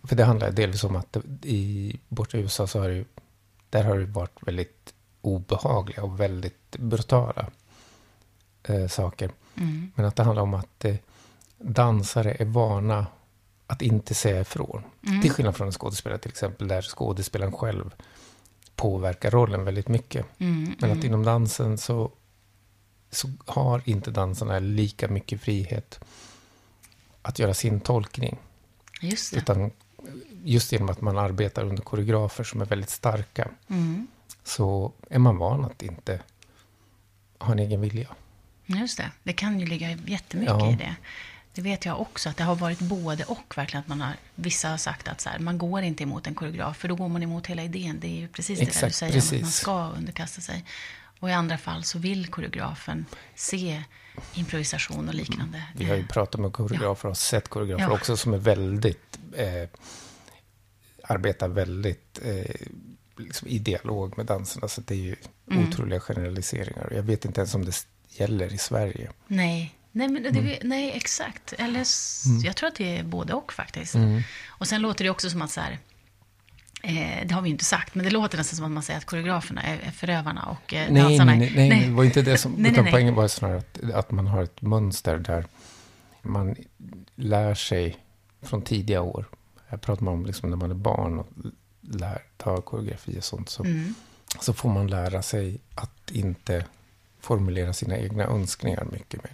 För 0.04 0.16
det 0.16 0.24
handlar 0.24 0.52
delvis 0.52 0.84
om 0.84 0.96
att 0.96 1.14
det, 1.14 1.22
i, 1.50 2.00
borta 2.08 2.38
i 2.38 2.42
USA 2.42 2.68
så 2.68 2.80
har 2.80 2.90
det 2.90 3.06
där 3.70 3.84
har 3.84 3.98
det 4.00 4.06
varit 4.06 4.38
väldigt 4.48 4.94
obehagliga 5.22 6.04
och 6.04 6.20
väldigt 6.20 6.78
brutala 6.78 7.46
eh, 8.64 8.88
saker. 8.88 9.32
Mm. 9.56 9.92
Men 9.96 10.06
att 10.06 10.16
det 10.16 10.24
handlar 10.24 10.44
om 10.44 10.54
att 10.54 10.86
eh, 10.86 10.96
dansare 11.58 12.36
är 12.40 12.46
vana 12.46 13.06
att 13.72 13.82
inte 13.82 14.14
säga 14.14 14.42
ifrån. 14.42 14.84
Mm. 15.08 15.22
Till 15.22 15.32
skillnad 15.32 15.56
från 15.56 15.68
en 15.68 15.74
skådespelare 15.74 16.20
till 16.20 16.32
exempel, 16.32 16.68
där 16.68 16.82
skådespelaren 16.82 17.52
själv 17.52 17.94
påverkar 18.76 19.32
rollen 19.32 19.66
väldigt 19.66 19.88
mycket. 19.88 20.26
Mm, 20.38 20.64
Men 20.80 20.92
att 20.92 20.98
mm. 20.98 21.06
inom 21.06 21.24
dansen 21.24 21.78
så, 21.78 22.12
så 23.12 23.30
har 23.46 23.82
inte 23.86 24.12
dansarna 24.12 24.60
lika 24.60 25.08
mycket 25.08 25.42
frihet 25.42 26.00
att 27.22 27.40
göra 27.40 27.54
sin 27.54 27.80
tolkning. 27.80 28.38
Just 29.02 29.34
det. 29.34 29.38
Utan 29.38 29.72
just 30.44 30.72
genom 30.72 30.90
att 30.90 31.02
man 31.02 31.18
arbetar 31.18 31.64
under 31.64 31.84
koreografer 31.84 32.44
som 32.44 32.62
är 32.62 32.66
väldigt 32.66 32.90
starka, 32.90 33.50
mm. 33.68 34.08
så 34.44 34.92
är 35.10 35.20
man 35.20 35.38
van 35.38 35.66
att 35.66 35.84
inte 35.84 36.20
ha 37.38 37.52
en 37.52 37.60
egen 37.60 37.82
vilja. 37.82 38.08
Just 38.66 38.98
det. 38.98 39.12
Det 39.24 39.34
kan 39.34 39.60
ju 39.60 39.66
ligga 39.66 39.92
jättemycket 39.92 40.56
ja. 40.60 40.72
i 40.72 40.76
det. 40.76 40.96
Det 41.54 41.62
vet 41.62 41.86
jag 41.86 42.02
också, 42.02 42.30
att 42.30 42.38
det 42.38 42.44
har 42.44 42.56
varit 42.56 42.80
både 42.80 43.24
och. 43.24 43.58
verkligen 43.58 43.82
att 43.82 43.88
man 43.88 44.02
har, 44.02 44.14
Vissa 44.36 44.70
har 44.70 44.78
sagt 44.78 45.08
att 45.08 45.22
så 45.22 45.30
här, 45.30 45.40
man 45.40 45.58
går 45.58 45.82
inte 45.82 46.04
emot 46.04 46.28
en 46.28 46.36
koreograf, 46.36 46.78
för 46.78 46.88
då 46.88 46.96
går 46.96 47.10
man 47.10 47.24
emot 47.24 47.48
hela 47.48 47.64
idén. 47.64 48.00
Det 48.00 48.08
är 48.08 48.20
ju 48.20 48.28
precis 48.28 48.60
det 48.60 48.66
Exakt, 48.66 48.82
där 48.82 48.88
du 48.88 48.94
säger, 48.94 49.14
precis. 49.14 49.34
att 49.34 49.42
man 49.42 49.52
ska 49.52 49.90
underkasta 49.98 50.42
sig. 50.42 50.66
Och 51.20 51.30
i 51.30 51.34
andra 51.34 51.58
fall 51.58 51.84
så 51.84 52.00
vill 52.00 52.28
koreografen 52.28 53.06
se 53.36 53.84
improvisation 54.34 55.08
och 55.08 55.14
liknande. 55.14 55.64
Vi 55.76 55.86
har 55.86 55.96
ju 55.96 56.08
pratat 56.08 56.42
med 56.42 56.54
koreografer 56.54 57.10
och 57.10 57.18
sett 57.18 57.48
koreografer 57.48 57.84
ja. 57.84 57.92
också 57.92 58.18
som 58.18 58.34
är 58.34 58.38
väldigt, 58.38 59.20
eh, 59.36 59.70
arbetar 61.04 61.48
väldigt 61.48 62.20
eh, 62.24 62.56
liksom 63.18 63.48
i 63.48 63.60
dialog 63.60 64.18
med 64.18 64.26
danserna. 64.26 64.68
Så 64.68 64.82
det 64.82 64.94
är 64.94 64.98
ju 64.98 65.16
mm. 65.52 65.68
otroliga 65.68 66.00
generaliseringar. 66.00 66.94
Jag 66.96 67.04
vet 67.04 67.26
inte 67.26 67.42
ens 67.42 67.56
om 67.56 67.66
det 67.66 67.86
gäller 68.08 68.54
i 68.54 68.58
Sverige. 68.58 69.12
Nej, 69.28 69.76
Nej, 69.92 70.08
men 70.08 70.24
det, 70.24 70.30
mm. 70.30 70.58
nej 70.64 70.92
exakt. 70.96 71.54
Eller, 71.54 71.86
mm. 72.28 72.42
Jag 72.44 72.56
tror 72.56 72.68
att 72.68 72.76
det 72.76 72.98
är 72.98 73.04
både 73.04 73.34
och 73.34 73.54
faktiskt. 73.54 73.96
Mm. 73.96 74.22
Och 74.48 74.68
sen 74.68 74.82
låter 74.82 75.04
det 75.04 75.10
också 75.10 75.30
som 75.30 75.42
att 75.42 75.52
så 75.52 75.62
här, 75.62 75.78
eh, 76.84 77.28
det 77.28 77.34
har 77.34 77.42
vi 77.42 77.50
inte 77.50 77.66
sagt, 77.66 77.96
men 77.96 78.06
det 78.06 78.12
låter 78.12 78.38
nästan 78.38 78.58
som 78.58 78.66
att 78.66 78.72
man 78.72 78.84
säger 78.84 78.98
att 78.98 79.06
koreograferna 79.06 79.64
är, 79.64 79.80
är 79.80 79.92
förövarna 79.92 80.46
och 80.46 80.74
eh, 80.74 80.92
nej, 80.92 81.04
dansarna 81.04 81.36
nej, 81.36 81.52
nej, 81.56 81.70
nej, 81.70 81.86
det 81.86 81.92
var 81.92 82.04
inte 82.04 82.22
det 82.22 82.38
som... 82.38 82.52
nej, 82.58 82.72
utan 82.72 82.84
nej, 82.84 82.94
poängen 82.94 83.16
var 83.16 83.28
snarare 83.28 83.58
att, 83.58 83.92
att 83.94 84.12
man 84.12 84.28
har 84.28 84.44
ett 84.44 84.62
mönster 84.62 85.18
där 85.18 85.46
man 86.22 86.56
lär 87.16 87.56
sig 87.56 87.98
från 88.42 88.62
tidiga 88.62 89.02
år. 89.02 89.26
Jag 89.70 89.82
pratar 89.82 90.08
om 90.08 90.26
liksom 90.26 90.50
när 90.50 90.58
man 90.58 90.72
är 90.72 90.76
barn 90.76 91.20
och 91.20 91.28
lär, 91.82 92.22
tar 92.38 92.62
koreografi 92.62 93.20
och 93.20 93.24
sånt. 93.24 93.50
Så, 93.50 93.64
mm. 93.64 93.94
så 94.40 94.54
får 94.54 94.70
man 94.70 94.88
lära 94.88 95.22
sig 95.22 95.58
att 95.76 96.12
inte 96.12 96.66
formulera 97.20 97.74
sina 97.74 97.98
egna 97.98 98.24
önskningar 98.24 98.88
mycket 98.92 99.24
mer. 99.24 99.34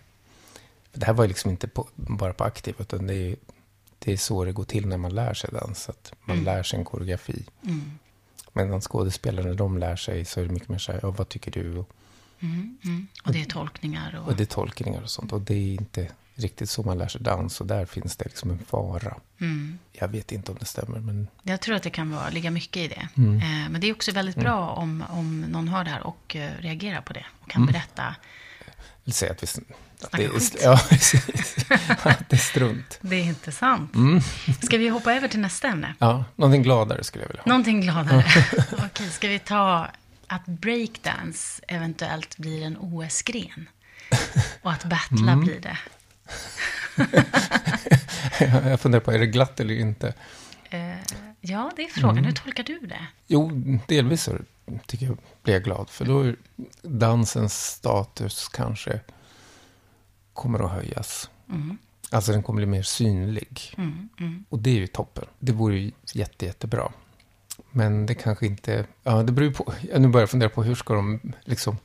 Det 0.98 1.06
här 1.06 1.13
var 1.13 1.27
liksom 1.27 1.51
inte 1.51 1.68
på, 1.68 1.88
bara 1.96 2.34
på 2.34 2.44
aktiv, 2.44 2.75
utan 2.80 3.08
det 3.08 3.16
är, 3.16 3.36
det 4.00 4.13
är 4.13 4.18
så 4.18 4.46
det 4.46 4.51
går 4.51 4.63
till 4.63 4.88
när 4.88 4.98
man 4.98 5.16
lär 5.16 5.34
sig 5.34 5.50
dans. 5.54 5.89
Att 5.89 6.13
man 6.25 6.36
mm. 6.36 6.46
lär 6.46 6.63
sig 6.63 6.80
en 6.80 6.86
koreografi. 6.86 7.46
Mm. 7.66 7.92
Medan 8.54 8.82
skådespelare, 8.82 9.46
när 9.46 9.54
de 9.54 9.77
lär 9.77 9.96
sig, 9.96 10.25
så 10.25 10.39
är 10.39 10.46
det 10.46 10.54
mycket 10.54 10.70
mer 10.70 10.77
så 10.77 10.92
här, 10.92 11.00
ja, 11.04 11.12
vad 11.12 11.30
tycker 11.30 11.51
du? 11.51 11.86
Mm, 12.39 12.77
mm. 12.84 13.08
Och 13.24 13.32
det 13.32 13.42
är 13.42 13.46
tolkningar. 13.46 14.20
Och... 14.22 14.27
och 14.27 14.36
det 14.36 14.44
är 14.44 14.46
tolkningar 14.46 15.01
och 15.01 15.10
sånt. 15.10 15.34
Och 15.34 15.42
det 15.42 15.54
är 15.54 15.74
inte 15.74 16.12
riktigt 16.36 16.70
så 16.70 16.84
man 16.84 16.98
lär 16.98 17.08
sig 17.08 17.22
dans. 17.22 17.62
Och 17.62 17.68
där 17.68 17.86
finns 17.86 18.16
det 18.18 18.25
liksom 18.25 18.51
en 18.51 18.60
fara. 18.60 19.18
Mm. 19.42 19.80
Jag 19.92 20.08
vet 20.08 20.32
inte 20.32 20.51
om 20.51 20.58
det 20.60 20.66
stämmer. 20.66 21.00
Men... 21.00 21.27
Jag 21.44 21.62
tror 21.62 21.75
att 21.75 21.84
det 21.84 21.89
kan 21.89 22.12
vara, 22.12 22.30
ligga 22.30 22.51
mycket 22.51 22.77
i 22.77 22.88
det. 22.88 23.08
Mm. 23.18 23.38
Eh, 23.38 23.70
men 23.70 23.82
det 23.82 23.88
är 23.88 23.94
också 23.94 24.12
väldigt 24.12 24.36
bra 24.36 24.70
om, 24.70 25.04
om 25.10 25.42
någon 25.42 25.68
hör 25.68 25.84
det 25.84 25.89
här 25.89 26.08
och 26.08 26.36
uh, 26.36 26.50
reagerar 26.60 27.01
på 27.01 27.13
det. 27.13 27.25
Och 27.39 27.50
kan 27.50 27.62
mm. 27.62 27.74
berätta. 27.74 28.16
Eller 29.04 29.13
säga 29.13 29.32
att 29.32 29.44
vi 29.44 29.48
det 30.12 30.24
är, 30.24 30.32
ja, 30.63 30.80
det 32.30 32.36
är 32.36 32.38
strunt. 32.38 33.00
Det 33.01 33.16
är 33.16 33.24
intressant. 33.24 33.96
Mm. 33.96 34.22
Ska 34.62 34.77
vi 34.77 34.89
hoppa 34.89 35.13
över 35.13 35.27
till 35.27 35.39
nästa 35.39 35.68
ämne? 35.68 35.96
Ja, 36.00 36.25
någonting 36.36 36.63
gladare 36.63 37.04
skulle 37.04 37.24
jag 37.24 37.30
vilja 37.30 37.42
ha. 37.42 37.50
Någonting 37.50 37.82
gladare. 37.82 38.25
Okej, 38.86 39.10
ska 39.10 39.27
vi 39.27 39.39
ta 39.39 39.88
att 40.27 40.46
breakdance 40.46 41.62
eventuellt 41.68 42.38
blir 42.38 42.66
en 42.66 42.77
OS-gren? 42.77 43.70
Och 44.62 44.72
att 44.72 44.84
battla 44.84 45.32
mm. 45.32 45.46
blir 45.46 45.60
det? 45.60 45.77
jag 48.70 48.80
funderar 48.80 49.04
på, 49.04 49.12
är 49.12 49.20
det 49.20 49.25
glatt 49.25 49.60
eller 49.60 49.74
inte? 49.74 50.13
Uh, 50.74 50.98
ja, 51.42 51.72
det 51.75 51.82
är 51.82 51.89
frågan. 51.89 52.18
Mm. 52.18 52.25
Hur 52.25 52.34
tolkar 52.34 52.63
du 52.63 52.80
det? 52.80 53.08
Jo, 53.27 53.51
delvis 53.88 54.24
så 54.24 54.38
tycker 54.86 55.06
jag, 55.06 55.18
blir 55.44 55.54
jag 55.54 55.63
glad. 55.63 55.89
För 55.89 56.06
då 56.06 56.22
är 56.22 56.36
dansens 56.82 57.66
status 57.66 58.48
kanske 58.48 59.00
kommer 60.38 60.65
att 60.65 60.72
höjas. 60.72 61.29
Mm. 61.50 61.77
Alltså 62.12 62.32
den 62.32 62.44
kommer 62.44 62.58
bli 62.58 62.65
mer 62.65 62.82
synlig. 62.82 63.74
Mm, 63.77 64.10
mm. 64.20 64.46
Och 64.50 64.60
det 64.60 64.70
är 64.70 64.75
ju 64.75 64.88
toppen. 64.88 65.25
Det 65.39 65.51
vore 65.51 65.77
ju 65.77 65.91
jätte, 66.13 66.46
jättebra. 66.46 66.91
Men 67.72 68.06
det 68.06 68.15
kanske 68.15 68.46
inte... 68.46 68.86
Ja, 69.03 69.24
det 69.24 69.32
beror 69.32 69.51
på. 69.51 69.74
Jag 69.91 70.01
nu 70.01 70.08
börjar 70.08 70.22
jag 70.22 70.29
fundera 70.29 70.50
på 70.50 70.63
hur 70.63 70.75
ska 70.75 70.94
de 70.94 71.20
liksom... 71.44 71.77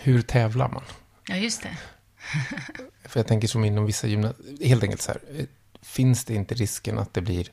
Hur 0.00 0.22
tävlar 0.22 0.68
man? 0.68 0.82
Ja, 1.28 1.36
just 1.36 1.62
det. 1.62 1.78
För 3.08 3.20
jag 3.20 3.26
tänker 3.26 3.48
som 3.48 3.64
inom 3.64 3.86
vissa 3.86 4.06
gymnasier, 4.06 4.66
helt 4.66 4.82
enkelt 4.82 5.02
så 5.02 5.12
här. 5.12 5.46
Finns 5.82 6.24
det 6.24 6.34
inte 6.34 6.54
risken 6.54 6.98
att 6.98 7.14
det 7.14 7.20
blir 7.20 7.52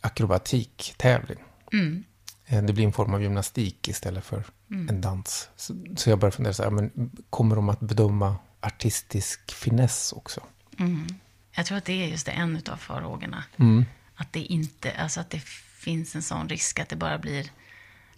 akrobatiktävling? 0.00 1.38
Mm. 1.72 2.04
Eh, 2.46 2.62
det 2.62 2.72
blir 2.72 2.84
en 2.84 2.92
form 2.92 3.14
av 3.14 3.22
gymnastik 3.22 3.88
istället 3.88 4.24
för 4.24 4.44
mm. 4.70 4.88
en 4.88 5.00
dans. 5.00 5.48
Så, 5.56 5.74
så 5.96 6.10
jag 6.10 6.18
börjar 6.18 6.30
fundera 6.30 6.54
så 6.54 6.62
här, 6.62 6.70
men 6.70 7.10
kommer 7.30 7.56
de 7.56 7.68
att 7.68 7.80
bedöma 7.80 8.36
artistisk 8.60 9.52
finess 9.52 10.12
också. 10.12 10.40
Mm. 10.78 11.06
Jag 11.52 11.66
tror 11.66 11.78
att 11.78 11.84
det 11.84 12.04
är 12.04 12.06
just 12.06 12.26
det, 12.26 12.32
en 12.32 12.62
av 12.68 12.76
farhågorna. 12.76 13.44
Mm. 13.56 13.84
Att 14.14 14.32
det 14.32 14.40
inte, 14.40 14.92
alltså 14.92 15.20
att 15.20 15.30
det 15.30 15.42
finns 15.86 16.14
en 16.14 16.22
sån 16.22 16.48
risk 16.48 16.78
att 16.78 16.88
det 16.88 16.96
bara 16.96 17.18
blir 17.18 17.50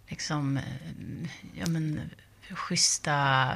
liksom, 0.09 0.57
eh, 0.57 0.63
ja 1.55 1.67
men, 1.67 2.11
schyssta 2.51 3.15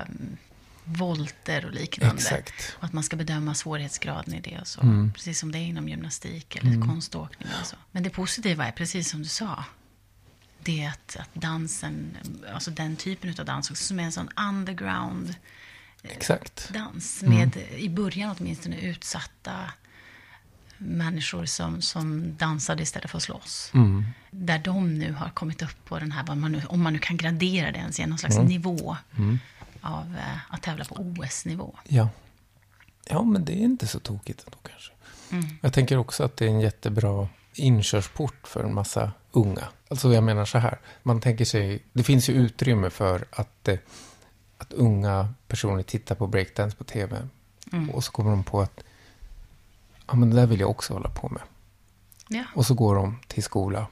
mm, 0.08 0.36
volter 0.84 1.64
och 1.64 1.72
liknande. 1.72 2.14
Exakt. 2.14 2.76
Och 2.78 2.84
att 2.84 2.92
man 2.92 3.02
ska 3.02 3.16
bedöma 3.16 3.54
svårighetsgraden 3.54 4.34
i 4.34 4.40
det 4.40 4.58
och 4.60 4.66
så. 4.66 4.80
Mm. 4.80 5.12
Precis 5.12 5.38
som 5.38 5.52
det 5.52 5.58
är 5.58 5.66
inom 5.66 5.88
gymnastik 5.88 6.56
eller 6.56 6.72
mm. 6.72 6.88
konståkning 6.88 7.48
och 7.60 7.66
så. 7.66 7.76
Men 7.90 8.02
det 8.02 8.10
positiva 8.10 8.66
är, 8.66 8.72
precis 8.72 9.10
som 9.10 9.22
du 9.22 9.28
sa, 9.28 9.64
det 10.58 10.84
är 10.84 10.88
att, 10.88 11.16
att 11.16 11.34
dansen, 11.34 12.16
alltså 12.52 12.70
den 12.70 12.96
typen 12.96 13.34
av 13.38 13.44
dans 13.44 13.86
som 13.86 14.00
är 14.00 14.04
en 14.04 14.12
sån 14.12 14.28
underground 14.36 15.34
Exakt. 16.02 16.70
dans 16.72 17.22
med, 17.22 17.56
mm. 17.56 17.78
i 17.78 17.88
början 17.88 18.36
åtminstone, 18.38 18.80
utsatta 18.80 19.52
människor 20.78 21.44
som, 21.44 21.82
som 21.82 22.36
dansade 22.36 22.82
istället 22.82 23.10
för 23.10 23.18
att 23.18 23.22
slåss. 23.22 23.70
Mm. 23.74 24.04
Där 24.30 24.58
de 24.58 24.94
nu 24.98 25.12
har 25.12 25.30
kommit 25.30 25.62
upp 25.62 25.84
på 25.84 25.98
den 25.98 26.12
här, 26.12 26.34
man 26.34 26.52
nu, 26.52 26.62
om 26.68 26.82
man 26.82 26.92
nu 26.92 26.98
kan 26.98 27.16
gradera 27.16 27.72
det 27.72 27.78
ens, 27.78 28.00
i 28.00 28.06
någon 28.06 28.18
slags 28.18 28.36
mm. 28.36 28.48
nivå 28.48 28.96
mm. 29.18 29.38
av 29.80 30.16
eh, 30.16 30.54
att 30.54 30.62
tävla 30.62 30.84
på 30.84 30.94
OS-nivå. 30.94 31.76
Ja. 31.88 32.08
ja, 33.08 33.22
men 33.22 33.44
det 33.44 33.52
är 33.52 33.64
inte 33.64 33.86
så 33.86 33.98
tokigt 33.98 34.44
ändå 34.46 34.58
kanske. 34.62 34.92
Mm. 35.30 35.58
Jag 35.60 35.72
tänker 35.72 35.96
också 35.96 36.24
att 36.24 36.36
det 36.36 36.44
är 36.44 36.48
en 36.48 36.60
jättebra 36.60 37.28
inkörsport 37.54 38.48
för 38.48 38.64
en 38.64 38.74
massa 38.74 39.12
unga. 39.32 39.68
Alltså 39.88 40.14
jag 40.14 40.24
menar 40.24 40.44
så 40.44 40.58
här, 40.58 40.78
man 41.02 41.20
tänker 41.20 41.44
sig, 41.44 41.82
det 41.92 42.02
finns 42.02 42.30
ju 42.30 42.32
utrymme 42.32 42.90
för 42.90 43.24
att 43.30 43.68
eh, 43.68 43.78
att 44.62 44.72
unga 44.72 45.34
personer 45.48 45.82
tittar 45.82 46.14
på 46.14 46.26
breakdance 46.26 46.76
på 46.76 46.84
tv. 46.84 47.28
Mm. 47.72 47.90
Och 47.90 48.04
så 48.04 48.12
kommer 48.12 48.30
de 48.30 48.44
på 48.44 48.60
att 48.60 48.84
ja, 50.06 50.14
men 50.14 50.30
det 50.30 50.36
där 50.36 50.46
vill 50.46 50.60
jag 50.60 50.70
också 50.70 50.92
hålla 50.92 51.08
på 51.08 51.28
med. 51.28 51.42
Ja. 52.28 52.44
Och 52.54 52.66
så 52.66 52.74
går 52.74 52.94
de 52.94 53.18
till 53.26 53.42
skola. 53.42 53.86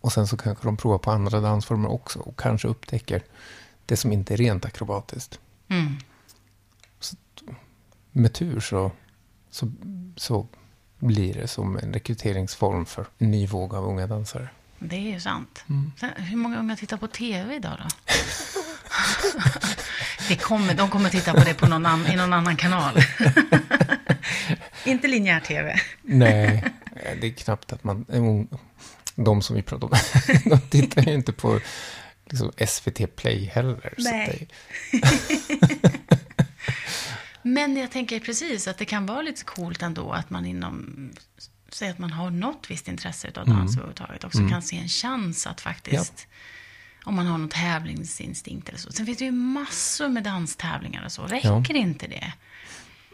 Och 0.00 0.12
sen 0.12 0.26
så 0.26 0.36
kanske 0.36 0.64
de 0.64 0.76
provar 0.76 0.98
på 0.98 1.10
andra 1.10 1.40
dansformer 1.40 1.90
också. 1.90 2.18
Och 2.18 2.38
kanske 2.38 2.68
upptäcker 2.68 3.22
det 3.86 3.96
som 3.96 4.12
inte 4.12 4.34
är 4.34 4.36
rent 4.36 4.64
akrobatiskt. 4.64 5.40
Mm. 5.68 5.96
Så, 7.00 7.16
med 8.12 8.32
tur 8.32 8.60
så, 8.60 8.90
så, 9.50 9.72
så 10.16 10.46
blir 10.98 11.34
det 11.34 11.48
som 11.48 11.76
en 11.76 11.92
rekryteringsform 11.92 12.86
för 12.86 13.06
en 13.18 13.30
ny 13.30 13.46
våg 13.46 13.74
av 13.74 13.84
unga 13.84 14.06
dansare. 14.06 14.48
Det 14.78 14.96
är 14.96 15.12
ju 15.12 15.20
sant. 15.20 15.64
Mm. 15.68 15.92
hur 16.16 16.36
många 16.36 16.58
unga 16.58 16.76
tittar 16.76 16.96
på 16.96 17.08
tv 17.08 17.56
idag 17.56 17.78
då? 17.78 17.88
det 20.28 20.36
kommer, 20.36 20.74
de 20.74 20.90
kommer 20.90 21.10
titta 21.10 21.34
på 21.34 21.44
det 21.44 21.54
på 21.54 21.66
någon 21.66 21.86
an, 21.86 22.06
i 22.06 22.16
någon 22.16 22.32
annan 22.32 22.56
kanal. 22.56 22.94
Inte 24.84 25.08
linjär 25.08 25.40
tv. 25.40 25.80
Nej, 26.02 26.64
det 27.20 27.26
är 27.26 27.32
knappt 27.32 27.72
att 27.72 27.84
man... 27.84 28.06
De 29.14 29.42
som 29.42 29.56
vi 29.56 29.62
pratar 29.62 29.86
om, 29.86 29.98
de 30.50 30.60
tittar 30.60 31.02
ju 31.02 31.14
inte 31.14 31.32
på 31.32 31.60
liksom, 32.30 32.52
SVT 32.68 33.16
Play 33.16 33.44
heller. 33.44 33.94
Nej. 33.98 34.48
Men 37.42 37.76
jag 37.76 37.90
tänker 37.90 38.20
precis 38.20 38.68
att 38.68 38.78
det 38.78 38.84
kan 38.84 39.06
vara 39.06 39.22
lite 39.22 39.44
coolt 39.44 39.82
ändå 39.82 40.12
att 40.12 40.30
man 40.30 40.46
inom 40.46 41.10
säg 41.72 41.88
att 41.88 41.98
man 41.98 42.12
har 42.12 42.30
något 42.30 42.70
visst 42.70 42.88
intresse 42.88 43.28
av 43.28 43.46
dans 43.46 43.48
mm. 43.48 43.64
överhuvudtaget 43.66 44.24
också 44.24 44.38
mm. 44.38 44.50
kan 44.50 44.62
se 44.62 44.78
en 44.78 44.88
chans 44.88 45.46
att 45.46 45.60
faktiskt 45.60 46.14
ja 46.16 46.36
Om 47.06 47.14
man 47.14 47.26
har 47.26 47.38
någon 47.38 47.48
tävlingsinstinkt 47.48 48.68
eller 48.68 48.78
så. 48.78 48.92
Sen 48.92 49.06
finns 49.06 49.18
det 49.18 49.24
ju 49.24 49.30
massor 49.32 50.08
med 50.08 50.22
danstävlingar 50.22 51.04
och 51.04 51.12
så. 51.12 51.22
Räcker 51.26 51.48
Ja. 51.48 51.80
inte 51.80 52.06
det? 52.06 52.32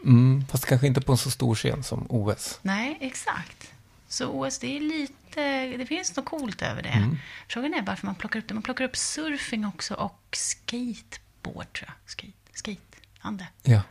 Mm, 0.03 0.45
fast 0.47 0.65
kanske 0.65 0.87
inte 0.87 1.01
på 1.01 1.11
en 1.11 1.17
så 1.17 1.31
stor 1.31 1.55
scen 1.55 1.83
som 1.83 2.05
OS. 2.09 2.59
Nej, 2.61 2.97
exakt. 3.01 3.71
Så 4.07 4.27
OS, 4.27 4.59
det 4.59 4.77
är 4.77 4.81
lite, 4.81 5.77
det 5.77 5.85
finns 5.85 6.15
något 6.15 6.25
coolt 6.25 6.61
över 6.61 6.81
det. 6.83 6.89
Mm. 6.89 7.17
Frågan 7.49 7.73
är 7.73 7.81
varför 7.81 8.05
man 8.05 8.15
plockar 8.15 8.39
upp 8.39 8.47
det. 8.47 8.53
Man 8.53 8.63
plockar 8.63 8.85
upp 8.85 8.95
surfing 8.97 9.65
också 9.65 9.93
och 9.93 10.19
skateboard, 10.31 11.73
tror 11.73 11.87
jag. 11.89 11.93
Skate, 12.11 12.33
skate, 12.53 12.97
ande. 13.19 13.47
Ja. 13.63 13.81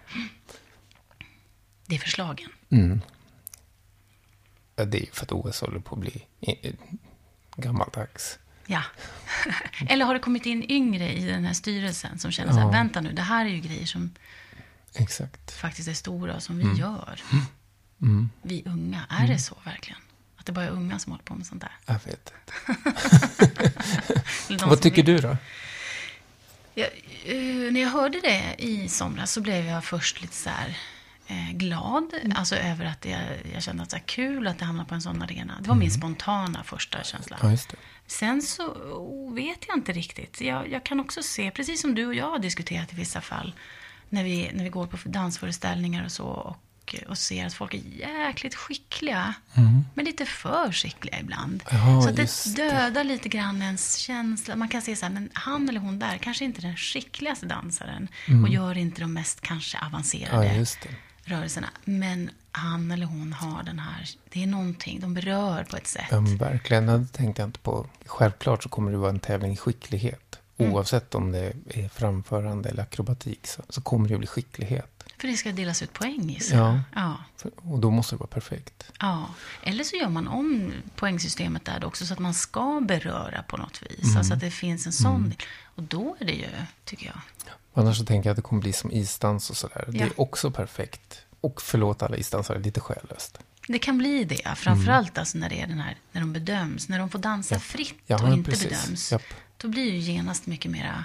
Det 1.86 1.94
är 1.94 1.98
förslagen. 1.98 2.50
Mm. 2.70 3.00
Ja, 4.76 4.84
Det 4.84 4.98
är 4.98 5.00
ju 5.00 5.10
för 5.12 5.24
att 5.24 5.32
OS 5.32 5.60
håller 5.60 5.80
på 5.80 5.94
att 5.94 6.00
bli 6.00 6.22
gammaldags. 7.56 8.38
Ja. 8.66 8.82
Eller 9.88 10.04
har 10.04 10.14
det 10.14 10.20
kommit 10.20 10.46
in 10.46 10.70
yngre 10.70 11.12
i 11.12 11.24
den 11.26 11.44
här 11.44 11.52
styrelsen 11.54 12.18
som 12.18 12.30
känner 12.32 12.52
så 12.52 12.58
här, 12.58 12.66
Ja. 12.66 12.70
vänta 12.72 13.00
nu, 13.00 13.12
det 13.12 13.22
här 13.22 13.44
är 13.46 13.50
ju 13.50 13.60
grejer 13.60 13.86
som 13.86 14.10
Exakt. 14.94 15.50
faktiskt 15.52 15.88
är 15.88 15.94
stora 15.94 16.34
och 16.36 16.42
som 16.42 16.58
vi 16.58 16.80
gör. 16.80 17.20
Mm. 18.02 18.30
Vi 18.42 18.62
unga, 18.66 19.04
är 19.08 19.26
det 19.26 19.38
så 19.38 19.56
verkligen? 19.64 20.00
Att 20.36 20.46
det 20.46 20.52
bara 20.52 20.64
är 20.64 20.70
unga 20.70 20.98
som 20.98 21.12
håller 21.12 21.24
på 21.24 21.34
med 21.34 21.46
sånt 21.46 21.60
där? 21.60 21.72
Jag 21.86 22.00
vet 22.04 22.32
inte. 24.48 24.64
Vad 24.66 24.80
tycker 24.80 24.96
vill- 25.02 25.14
du 25.16 25.18
då? 25.28 25.36
Jag, 26.74 26.88
eh, 27.24 27.72
när 27.72 27.80
jag 27.80 27.88
hörde 27.90 28.20
det 28.20 28.54
i 28.58 28.88
somras 28.88 29.32
så 29.32 29.40
blev 29.40 29.64
jag 29.66 29.84
först 29.84 30.22
lite 30.22 30.34
så 30.36 30.50
här 30.50 30.78
eh, 31.32 31.52
glad. 31.52 32.14
Alltså 32.34 32.56
över 32.56 32.84
att 32.84 33.04
jag, 33.04 33.20
jag 33.54 33.62
kände 33.62 33.82
att 33.82 33.90
det 33.90 33.96
var 33.96 34.06
kul 34.06 34.46
att 34.46 34.58
det 34.58 34.64
hamnade 34.64 34.88
på 34.88 34.94
en 34.94 35.02
sån 35.02 35.22
arena. 35.22 35.54
Det 35.60 35.68
var 35.68 35.76
min 35.76 35.90
spontana 35.90 36.64
första 36.64 37.02
känsla. 37.02 37.38
Ja, 37.42 37.48
det. 37.48 37.76
Sen 38.06 38.42
så 38.42 38.66
oh, 38.72 39.34
vet 39.34 39.64
jag 39.68 39.76
inte 39.76 39.92
riktigt. 39.92 40.40
Jag, 40.40 40.70
jag 40.70 40.84
kan 40.84 41.00
också 41.00 41.22
se, 41.22 41.50
precis 41.50 41.80
som 41.80 41.94
du 41.94 42.06
och 42.06 42.14
jag 42.14 42.30
har 42.30 42.38
diskuterat 42.38 42.92
i 42.92 42.96
vissa 42.96 43.20
fall, 43.20 43.54
när 44.08 44.24
vi, 44.24 44.50
när 44.54 44.64
vi 44.64 44.70
går 44.70 44.86
på 44.86 44.96
dansföreställningar 45.04 46.04
och 46.04 46.12
så, 46.12 46.24
och, 46.24 46.56
och 47.08 47.18
ser 47.18 47.46
att 47.46 47.54
folk 47.54 47.74
är 47.74 47.78
jäkligt 47.78 48.54
skickliga, 48.54 49.34
men 49.94 50.04
lite 50.04 50.26
för 50.26 50.72
skickliga 50.72 51.20
ibland. 51.20 51.62
Ja, 51.70 52.02
så 52.02 52.10
det 52.10 52.56
det. 52.56 52.56
dödar 52.56 53.04
lite 53.04 53.28
grann 53.28 53.62
ens 53.62 53.96
känsla. 53.96 54.56
Man 54.56 54.68
kan 54.68 54.82
se 54.82 54.96
så 54.96 55.06
här, 55.06 55.12
men 55.12 55.30
han 55.32 55.68
eller 55.68 55.80
hon 55.80 55.98
där 55.98 56.18
kanske 56.18 56.44
inte 56.44 56.60
är 56.60 56.62
den 56.62 56.76
skickligaste 56.76 57.46
dansaren 57.46 58.08
och 58.42 58.48
gör 58.48 58.78
inte 58.78 59.00
de 59.00 59.12
mest 59.12 59.40
kanske 59.40 59.78
avancerade 59.78 60.46
Ja, 60.46 60.52
det. 60.82 60.96
Rörelserna. 61.24 61.68
Men 61.84 62.30
han 62.52 62.90
eller 62.90 63.06
hon 63.06 63.32
har 63.32 63.62
den 63.62 63.78
här, 63.78 64.08
det 64.28 64.42
är 64.42 64.46
någonting, 64.46 65.00
de 65.00 65.14
berör 65.14 65.64
på 65.64 65.76
ett 65.76 65.86
sätt. 65.86 66.06
Ja, 66.10 66.20
verkligen. 66.20 66.86
Det 66.86 67.06
tänkte 67.12 67.42
jag 67.42 67.48
inte 67.48 67.60
på. 67.60 67.86
Självklart 68.06 68.62
så 68.62 68.68
kommer 68.68 68.90
det 68.90 68.98
vara 68.98 69.10
en 69.10 69.20
tävling 69.20 69.52
i 69.52 69.56
skicklighet. 69.56 70.38
Mm. 70.58 70.72
Oavsett 70.72 71.14
om 71.14 71.32
det 71.32 71.52
är 71.68 71.88
framförande 71.88 72.68
eller 72.68 72.82
akrobatik 72.82 73.46
så, 73.46 73.62
så 73.68 73.80
kommer 73.80 74.08
det 74.08 74.14
att 74.14 74.20
bli 74.20 74.26
skicklighet. 74.26 75.04
För 75.18 75.28
det 75.28 75.36
ska 75.36 75.52
delas 75.52 75.82
ut 75.82 75.92
poäng 75.92 76.30
gissar 76.30 76.56
jag. 76.56 76.80
Ja. 76.94 77.16
ja. 77.42 77.50
Och 77.56 77.78
då 77.78 77.90
måste 77.90 78.14
det 78.14 78.18
vara 78.18 78.28
perfekt. 78.28 78.92
Ja, 79.00 79.28
eller 79.62 79.84
så 79.84 79.96
gör 79.96 80.08
man 80.08 80.28
om 80.28 80.72
poängsystemet 80.96 81.64
där 81.64 81.84
också 81.84 82.06
så 82.06 82.12
att 82.12 82.18
man 82.18 82.34
ska 82.34 82.80
beröra 82.80 83.42
på 83.42 83.56
något 83.56 83.82
vis. 83.82 84.04
Mm. 84.04 84.16
Alltså 84.16 84.34
att 84.34 84.40
det 84.40 84.50
finns 84.50 84.86
en 84.86 84.92
sån 84.92 85.22
del. 85.22 85.38
Och 85.62 85.82
då 85.82 86.16
är 86.20 86.24
det 86.24 86.32
ju, 86.32 86.48
tycker 86.84 87.06
jag. 87.06 87.20
Annars 87.74 87.98
så 87.98 88.04
tänker 88.04 88.28
jag 88.28 88.32
att 88.32 88.36
det 88.36 88.42
kommer 88.42 88.62
bli 88.62 88.72
som 88.72 88.90
isdans 88.92 89.50
och 89.50 89.56
sådär. 89.56 89.84
Det 89.88 89.98
Ja. 89.98 90.04
är 90.06 90.20
också 90.20 90.50
perfekt. 90.50 91.22
Och 91.40 91.62
förlåt 91.62 92.02
alla 92.02 92.16
isdansare, 92.16 92.58
lite 92.58 92.80
själlöst. 92.80 93.38
Det 93.68 93.78
kan 93.78 93.98
bli 93.98 94.24
det, 94.24 94.54
framförallt 94.56 95.18
alltså 95.18 95.38
när 95.38 95.48
det 95.48 95.60
är 95.60 95.66
den 95.66 95.78
här, 95.80 95.96
när 96.12 96.20
de 96.20 96.32
bedöms, 96.32 96.88
när 96.88 96.98
de 96.98 97.10
får 97.10 97.18
dansa 97.18 97.58
fritt 97.60 97.90
Mm. 97.90 98.22
Ja, 98.22 98.28
och 98.28 98.34
inte 98.34 98.50
precis. 98.50 98.68
bedöms. 98.68 99.12
Japp. 99.12 99.22
Då 99.56 99.68
blir 99.68 99.84
det 99.92 99.96
ju 99.98 100.12
genast 100.12 100.46
mycket 100.46 100.70
mera 100.70 101.04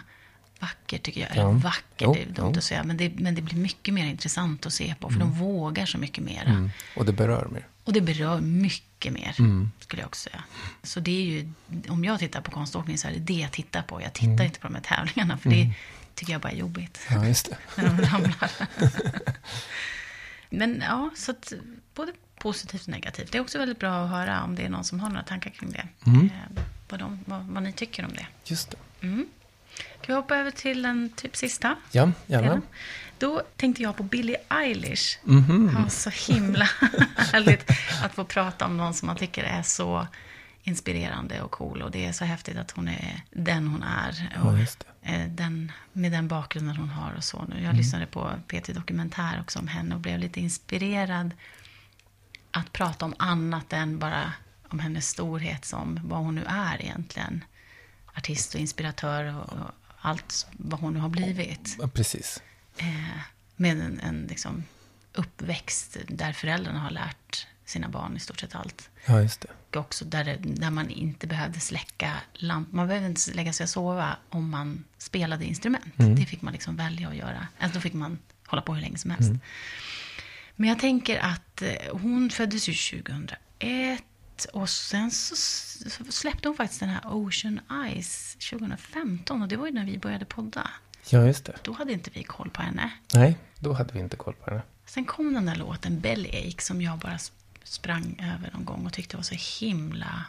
vackert 0.59 1.03
tycker 1.03 1.21
jag. 1.21 1.29
Ja. 1.35 1.41
Eller 1.49 1.51
vackert, 1.59 2.13
det 2.13 2.21
är 2.21 2.25
dumt 2.29 2.53
att 2.57 2.63
säga. 2.63 2.83
Men 2.83 2.97
det, 2.97 3.09
men 3.09 3.35
det 3.35 3.41
blir 3.41 3.57
mycket 3.57 3.93
mer 3.93 4.05
intressant 4.05 4.65
att 4.65 4.73
se 4.73 4.95
på, 4.99 5.09
för 5.09 5.19
de 5.19 5.31
vågar 5.39 5.85
så 5.85 5.97
mycket 5.97 6.23
mera. 6.23 6.49
Mm. 6.49 6.69
Och 6.95 7.05
det 7.05 7.11
berör 7.13 7.47
mer. 7.51 7.67
Och 7.83 7.93
det 7.93 8.01
berör 8.01 8.41
mycket 8.41 9.13
mer, 9.13 9.35
Mm. 9.39 9.71
skulle 9.79 10.01
jag 10.01 10.07
också 10.07 10.29
säga. 10.29 10.43
Så 10.83 10.99
det 10.99 11.11
är 11.11 11.23
ju, 11.25 11.51
om 11.89 12.03
jag 12.05 12.19
tittar 12.19 12.41
på 12.41 12.51
konståkning 12.51 12.97
så 12.97 13.07
är 13.07 13.11
det 13.11 13.19
det 13.19 13.33
jag 13.33 13.51
tittar 13.51 13.81
på. 13.81 13.95
Jag 14.01 14.11
Mm. 14.23 14.35
tittar 14.37 14.45
inte 14.45 14.59
på 14.59 14.67
de 14.67 14.75
här 14.75 14.81
tävlingarna, 14.81 15.37
för 15.37 15.49
det 15.49 15.73
tycker 16.17 16.33
jag 16.33 16.41
bara 16.41 16.51
är 16.51 16.55
jobbigt. 16.57 16.99
Ja, 17.09 17.25
just 17.25 17.49
det. 17.49 17.57
När 17.81 17.89
de 17.89 18.01
ramlar. 18.01 18.51
Men 20.49 20.83
ja, 20.87 21.09
så 21.15 21.31
att 21.31 21.53
både 21.95 22.11
positivt 22.39 22.81
och 22.81 22.87
negativt. 22.87 23.31
Det 23.31 23.37
är 23.37 23.41
också 23.41 23.57
väldigt 23.57 23.79
bra 23.79 24.03
att 24.03 24.09
höra 24.09 24.43
om 24.43 24.55
det 24.55 24.63
är 24.65 24.69
någon 24.69 24.83
som 24.83 24.99
har 24.99 25.09
några 25.09 25.23
tankar 25.23 25.49
kring 25.49 25.71
det. 25.71 25.87
Mm. 26.05 26.25
Eh, 26.25 26.63
vad, 26.89 26.99
de, 26.99 27.19
vad, 27.25 27.45
vad 27.45 27.63
ni 27.63 27.73
tycker 27.73 28.05
om 28.05 28.13
det. 28.13 28.27
Just 28.43 28.71
det. 28.71 28.77
Mm. 29.07 29.27
Kan 29.77 30.07
vi 30.07 30.13
hoppa 30.13 30.37
över 30.37 30.51
till 30.51 30.85
en 30.85 31.09
typ 31.09 31.35
sista? 31.35 31.75
Ja, 31.91 32.11
gärna. 32.27 32.43
delen? 32.47 32.61
Då 33.17 33.41
tänkte 33.55 33.83
jag 33.83 33.95
på 33.97 34.03
Billie 34.03 34.37
Eilish. 34.49 35.19
Mhm. 35.23 35.77
Ja, 35.83 35.89
så 35.89 36.09
himla 36.09 36.65
härligt 37.15 37.69
att 38.03 38.15
få 38.15 38.23
prata 38.23 38.65
om 38.65 38.77
någon 38.77 38.93
som 38.93 39.07
man 39.07 39.15
tycker 39.15 39.43
är 39.43 39.63
så 39.63 40.07
inspirerande 40.63 41.41
och 41.41 41.51
cool. 41.51 41.81
Och 41.81 41.91
det 41.91 42.05
är 42.05 42.11
så 42.11 42.25
häftigt 42.25 42.57
att 42.57 42.71
hon 42.71 42.87
är 42.87 43.21
den 43.31 43.67
hon 43.67 43.83
är. 43.83 44.37
Och 44.43 44.59
Ja, 44.59 44.65
den, 45.29 45.71
med 45.93 46.11
den 46.11 46.27
bakgrunden 46.27 46.75
hon 46.75 46.89
har 46.89 47.13
och 47.13 47.23
så. 47.23 47.45
Nu, 47.45 47.63
jag 47.63 47.75
lyssnade 47.75 48.05
på 48.05 48.31
P3 48.47 48.73
Dokumentär 48.73 49.41
också 49.41 49.59
om 49.59 49.67
henne 49.67 49.95
och 49.95 50.01
blev 50.01 50.19
lite 50.19 50.39
inspirerad 50.39 51.31
att 52.51 52.71
prata 52.71 53.05
om 53.05 53.15
annat 53.19 53.73
än 53.73 53.99
bara 53.99 54.33
om 54.69 54.79
hennes 54.79 55.09
storhet 55.09 55.65
som 55.65 55.99
vad 56.03 56.19
hon 56.19 56.35
nu 56.35 56.43
är 56.47 56.81
egentligen. 56.81 57.43
Artist 58.15 58.55
och 58.55 58.61
inspiratör 58.61 59.35
och, 59.37 59.71
allt 59.99 60.47
vad 60.51 60.79
hon 60.79 60.93
nu 60.93 60.99
har 60.99 61.09
blivit. 61.09 61.77
Precis. 61.93 62.41
Eh, 62.77 63.19
med 63.55 63.71
en, 63.81 63.99
en 63.99 64.27
liksom 64.29 64.63
uppväxt 65.13 65.97
där 66.07 66.33
föräldrarna 66.33 66.79
har 66.79 66.91
lärt 66.91 67.47
sina 67.65 67.89
barn 67.89 68.17
i 68.17 68.19
stort 68.19 68.39
sett 68.39 68.55
allt. 68.55 68.89
Ja, 69.05 69.21
just 69.21 69.41
det. 69.41 69.47
Och 69.75 69.81
också 69.81 70.05
där, 70.05 70.23
det- 70.23 70.37
där 70.43 70.69
man 70.69 70.89
inte 70.89 71.27
behövde 71.27 71.59
släcka 71.59 72.13
lamp. 72.33 72.71
Man 72.71 72.87
behövde 72.87 73.07
inte 73.09 73.31
lägga 73.33 73.53
sig 73.53 73.63
och 73.63 73.69
sova 73.69 74.17
om 74.29 74.49
man 74.49 74.83
spelade 74.97 75.45
instrument. 75.45 75.85
Det 76.17 76.25
fick 76.25 76.41
man 76.41 76.53
liksom 76.53 76.75
välja 76.75 77.09
att 77.09 77.15
göra. 77.15 77.47
Alltså 77.59 77.77
då 77.77 77.81
fick 77.81 77.93
man 77.93 78.19
hålla 78.47 78.61
på 78.61 78.73
hur 78.73 78.81
länge 78.81 78.97
som 78.97 79.11
helst. 79.11 79.29
Men 80.55 80.69
jag 80.69 80.79
tänker 80.79 81.19
att 81.19 81.61
eh, 81.61 81.69
hon 81.91 82.29
föddes 82.29 82.69
ju 82.69 82.73
2001. 83.01 84.03
Och 84.53 84.69
sen 84.69 85.11
så 85.11 85.35
släppte 86.09 86.47
hon 86.47 86.57
faktiskt 86.57 86.79
den 86.79 86.89
här 86.89 87.01
Ocean 87.05 87.59
Eyes 87.85 88.35
2015. 88.49 89.41
Och 89.41 89.47
det 89.47 89.55
var 89.57 89.67
ju 89.67 89.73
när 89.73 89.85
vi 89.85 89.97
började 89.97 90.25
podda. 90.25 90.69
Ja, 91.09 91.25
just 91.25 91.45
det. 91.45 91.53
Då 91.63 91.73
hade 91.73 91.93
inte 91.93 92.09
vi 92.13 92.23
koll 92.23 92.49
på 92.49 92.61
henne. 92.61 92.91
Nej, 93.13 93.37
då 93.59 93.73
hade 93.73 93.93
vi 93.93 93.99
inte 93.99 94.15
koll 94.15 94.33
på 94.33 94.49
henne. 94.49 94.61
Sen 94.85 95.05
kom 95.05 95.33
den 95.33 95.45
där 95.45 95.55
låten 95.55 95.99
Bellyache 95.99 96.61
som 96.61 96.81
jag 96.81 96.99
bara 96.99 97.17
sprang 97.67 98.31
över 98.35 98.51
någon 98.53 98.65
gång 98.65 98.85
och 98.85 98.93
tyckte 98.93 99.15
var 99.17 99.23
så 99.23 99.35
himla 99.65 100.25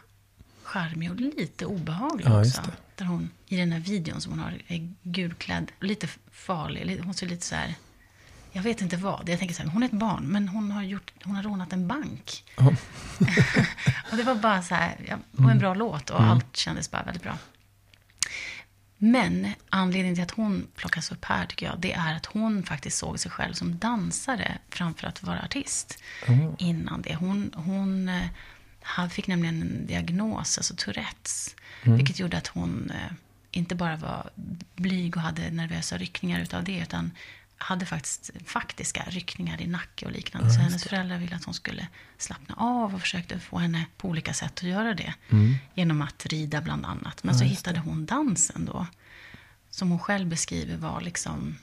charmig 0.63 1.11
och 1.11 1.17
lite 1.21 1.67
obehaglig 1.67 2.27
Ja, 2.27 2.41
också. 2.41 2.63
Där 2.97 3.05
hon, 3.05 3.31
i 3.47 3.57
den 3.57 3.73
här 3.73 3.81
videon 3.81 4.21
som 4.21 4.33
hon 4.33 4.41
har, 4.41 4.59
är 4.67 4.95
gulklädd, 5.03 5.73
lite 5.81 6.09
farlig. 6.33 6.87
li- 6.87 7.01
Hon 7.05 7.15
ser 7.15 7.27
lite 7.27 7.47
så 7.47 7.55
här, 7.55 7.75
jag 8.53 8.63
vet 8.63 8.81
inte 8.81 8.97
vad. 8.97 9.29
Jag 9.29 9.39
tänker 9.39 9.55
så 9.55 9.63
här, 9.63 9.71
hon 9.71 9.83
är 9.83 9.87
ett 9.87 9.93
barn, 9.93 10.25
men 10.25 10.49
hon 10.49 10.71
har, 10.71 10.83
gjort, 10.83 11.13
hon 11.25 11.37
har 11.37 11.43
rånat 11.43 11.73
en 11.73 11.89
bank. 11.89 12.45
Ja. 12.57 12.67
och 14.11 14.17
det 14.17 14.23
var 14.23 14.35
bara 14.35 14.63
så 14.63 14.75
här, 14.75 14.97
ja, 15.09 15.17
och 15.45 15.51
en 15.51 15.59
bra 15.59 15.75
låt 15.75 16.11
och 16.11 16.23
allt 16.23 16.57
kändes 16.57 16.91
bara 16.91 17.03
väldigt 17.03 17.23
bra. 17.23 17.39
Men 18.99 19.49
anledningen 19.71 20.15
till 20.15 20.25
att 20.25 20.31
hon 20.31 20.67
plockas 20.77 21.13
upp 21.13 21.25
här 21.25 21.47
tycker 21.47 21.67
jag, 21.67 21.81
det 21.81 21.93
är 21.93 22.15
att 22.17 22.27
hon 22.27 22.63
faktiskt 22.63 22.99
såg 22.99 23.19
sig 23.19 23.31
själv 23.31 23.53
som 23.53 23.79
dansare 23.79 24.59
framför 24.71 25.07
att 25.07 25.23
vara 25.23 25.43
artist. 25.43 26.03
Mm. 26.27 26.55
Innan 26.59 27.03
det. 27.03 27.15
Hon, 27.15 27.51
hon 27.55 28.09
eh, 28.09 28.27
hade- 28.83 29.11
fick 29.11 29.27
nämligen 29.27 29.63
en 29.63 29.87
diagnos, 29.87 30.59
alltså 30.59 30.75
Tourettes. 30.77 31.57
Vilket 31.83 32.19
gjorde 32.19 32.37
att 32.39 32.47
hon 32.47 32.91
eh, 32.91 33.13
inte 33.51 33.75
bara 33.75 33.97
var 33.97 34.31
blyg 34.77 35.17
och 35.17 35.23
hade 35.23 35.51
nervösa 35.51 35.99
ryckningar 35.99 36.41
utav 36.41 36.65
det, 36.65 36.79
utan 36.79 37.11
hade 37.59 37.87
faktiskt 37.87 38.31
faktiska 38.47 39.05
ryckningar 39.09 39.61
i 39.63 39.67
nacke 39.67 40.07
och 40.07 40.13
liknande. 40.13 40.51
så 40.51 40.61
hennes 40.61 40.85
föräldrar 40.85 41.19
ville 41.19 41.37
att 41.37 41.45
hon 41.45 41.55
skulle 41.55 41.87
slappna 42.19 42.55
av 42.55 42.95
och 42.95 43.01
försökte 43.01 43.41
få 43.41 43.59
henne 43.59 43.87
på 43.97 44.09
olika 44.09 44.35
sätt 44.35 44.53
att 44.59 44.63
göra 44.63 44.95
det. 44.95 45.15
Genom 45.75 46.03
att 46.03 46.27
rida 46.27 46.61
bland 46.61 46.87
annat. 46.87 47.25
Men 47.25 47.35
så 47.35 47.45
hittade 47.45 47.81
hon 47.81 48.07
dansen 48.07 48.65
då. 48.65 48.87
Som 49.71 49.91
hon 49.91 49.99
själv 49.99 50.29
beskriver 50.29 50.77
var 50.77 51.01
liksom 51.01 51.59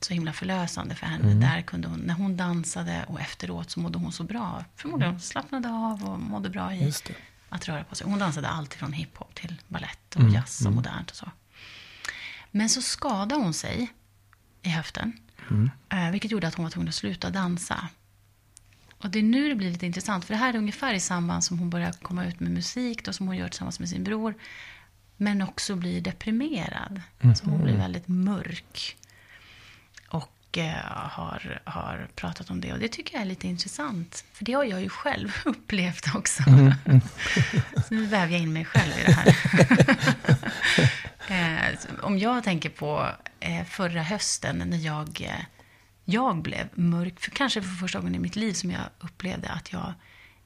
så 0.00 0.14
himla 0.14 0.32
förlösande 0.32 0.94
för 0.94 1.06
henne. 1.06 1.34
Där 1.40 1.62
kunde 1.62 1.88
hon, 1.88 2.00
när 2.00 2.14
hon 2.14 2.36
dansade 2.36 3.04
och 3.08 3.20
efteråt 3.20 3.70
så 3.70 3.80
mådde 3.80 3.98
hon 3.98 4.12
så 4.12 4.22
bra. 4.24 4.64
Förmodligen 4.76 5.20
slappnade 5.20 5.68
av 5.68 6.04
och 6.04 6.20
mådde 6.20 6.50
bra 6.50 6.74
i 6.74 6.92
att 7.48 7.68
röra 7.68 7.84
på 7.84 7.94
sig. 7.94 8.06
Hon 8.06 8.18
dansade 8.18 8.48
allt 8.48 8.74
från 8.74 8.92
hiphop 8.92 9.34
till 9.34 9.56
ballett 9.68 10.16
och 10.16 10.28
jazz 10.30 10.66
och 10.66 10.72
modernt 10.72 11.10
och 11.10 11.16
så. 11.16 11.30
Men 12.50 12.68
så 12.68 12.82
skadade 12.82 13.34
hon 13.34 13.54
sig 13.54 13.92
i 14.62 14.68
höften. 14.68 15.12
Eh, 15.92 16.10
Vilket 16.10 16.30
gjorde 16.30 16.48
att 16.48 16.54
hon 16.54 16.64
var 16.64 16.70
tvungen 16.70 16.88
att 16.88 16.94
sluta 16.94 17.30
dansa. 17.30 17.88
Och 19.02 19.10
det 19.10 19.18
är 19.18 19.22
nu 19.22 19.48
det 19.48 19.54
blir 19.54 19.70
lite 19.70 19.86
intressant. 19.86 20.24
För 20.24 20.34
det 20.34 20.38
här 20.38 20.54
är 20.54 20.58
ungefär 20.58 20.94
i 20.94 21.00
samband 21.00 21.44
som 21.44 21.58
hon 21.58 21.70
börjar 21.70 21.92
komma 21.92 22.26
ut 22.26 22.40
med 22.40 22.50
musik. 22.50 23.04
Då, 23.04 23.12
som 23.12 23.26
hon 23.26 23.36
gör 23.36 23.48
tillsammans 23.48 23.80
med 23.80 23.88
sin 23.88 24.04
bror. 24.04 24.34
Men 25.16 25.42
också 25.42 25.76
blir 25.76 26.00
deprimerad. 26.00 27.00
Mm. 27.20 27.34
Så 27.34 27.44
hon 27.44 27.64
blir 27.64 27.76
väldigt 27.76 28.08
mörk. 28.08 28.96
Och 30.08 30.58
eh, 30.58 30.84
har, 31.10 31.60
har 31.64 32.08
pratat 32.14 32.50
om 32.50 32.60
det. 32.60 32.72
Och 32.72 32.78
det 32.78 32.88
tycker 32.88 33.14
jag 33.14 33.22
är 33.22 33.26
lite 33.26 33.48
intressant. 33.48 34.24
För 34.32 34.44
det 34.44 34.52
har 34.52 34.64
jag 34.64 34.82
ju 34.82 34.88
själv 34.88 35.32
upplevt 35.44 36.14
också. 36.14 36.42
Mm. 36.46 36.72
så 37.88 37.94
nu 37.94 38.06
väver 38.06 38.32
jag 38.32 38.40
in 38.40 38.52
mig 38.52 38.64
själv 38.64 38.92
i 38.98 39.04
det 39.04 39.12
här. 39.12 39.36
eh, 41.28 41.78
om 42.02 42.18
jag 42.18 42.44
tänker 42.44 42.68
på 42.68 43.08
eh, 43.40 43.64
förra 43.64 44.02
hösten 44.02 44.62
när 44.66 44.78
jag, 44.78 45.20
eh, 45.20 45.44
jag 46.04 46.42
blev 46.42 46.68
mörk. 46.74 47.20
För 47.20 47.30
kanske 47.30 47.62
för 47.62 47.68
första 47.68 47.98
gången 47.98 48.14
i 48.14 48.18
mitt 48.18 48.36
liv 48.36 48.52
som 48.52 48.70
jag 48.70 48.82
upplevde 49.00 49.48
att 49.48 49.72
jag 49.72 49.94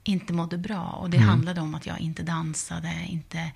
inte 0.04 0.32
mådde 0.32 0.58
bra. 0.58 0.82
Och 0.82 1.10
det 1.10 1.18
handlade 1.18 1.60
om 1.60 1.74
att 1.74 1.86
jag 1.86 2.00
inte 2.00 2.22
dansade, 2.22 2.92
inte 3.08 3.50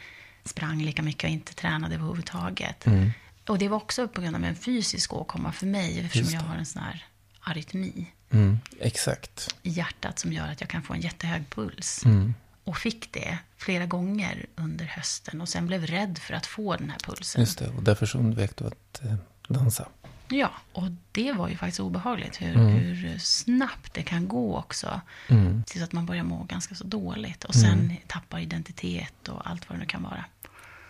sprang 0.44 0.82
lika 0.82 1.02
mycket 1.02 1.24
och 1.24 1.30
inte 1.30 1.54
tränade 1.54 1.94
överhuvudtaget. 1.94 2.86
Mm. 2.86 3.10
Och 3.46 3.58
det 3.58 3.68
var 3.68 3.76
också 3.76 4.08
på 4.08 4.20
grund 4.20 4.36
av 4.36 4.44
en 4.44 4.56
fysisk 4.56 5.12
åkomma 5.12 5.52
för 5.52 5.66
mig 5.66 6.00
eftersom 6.00 6.34
jag 6.34 6.40
har 6.40 6.54
en 6.54 6.66
sån 6.66 6.82
här 6.82 7.06
arytmi 7.40 8.06
Mm. 8.32 8.58
Exakt. 8.80 9.54
i 9.62 9.70
hjärtat 9.70 10.18
som 10.18 10.32
gör 10.32 10.48
att 10.48 10.60
jag 10.60 10.70
kan 10.70 10.82
få 10.82 10.94
en 10.94 11.00
jättehög 11.00 11.50
puls. 11.50 12.04
Mm. 12.04 12.34
Och 12.64 12.76
fick 12.78 13.12
det 13.12 13.38
flera 13.56 13.86
gånger 13.86 14.46
under 14.56 14.84
hösten 14.84 15.40
och 15.40 15.48
sen 15.48 15.66
blev 15.66 15.86
rädd 15.86 16.18
för 16.18 16.34
att 16.34 16.46
få 16.46 16.76
den 16.76 16.90
här 16.90 16.98
pulsen. 16.98 17.40
Just 17.40 17.58
det, 17.58 17.68
och 17.68 17.82
därför 17.82 18.06
så 18.06 18.18
undvek 18.18 18.56
du 18.56 18.66
att 18.66 19.02
eh, 19.04 19.14
dansa. 19.48 19.88
Ja, 20.28 20.50
och 20.72 20.88
det 21.12 21.32
var 21.32 21.48
ju 21.48 21.56
faktiskt 21.56 21.80
obehagligt 21.80 22.42
hur, 22.42 22.56
Mm. 22.56 22.68
hur 22.68 23.18
snabbt 23.18 23.94
det 23.94 24.02
kan 24.02 24.28
gå 24.28 24.56
också. 24.58 25.00
Mm. 25.28 25.62
Tills 25.66 25.84
att 25.84 25.92
man 25.92 26.06
börjar 26.06 26.24
må 26.24 26.42
ganska 26.44 26.74
så 26.74 26.84
dåligt 26.84 27.44
och 27.44 27.54
sen 27.54 27.96
tappar 28.06 28.38
identitet 28.38 29.28
och 29.28 29.50
allt 29.50 29.68
vad 29.68 29.78
det 29.78 29.80
nu 29.80 29.86
kan 29.86 30.02
vara. 30.02 30.24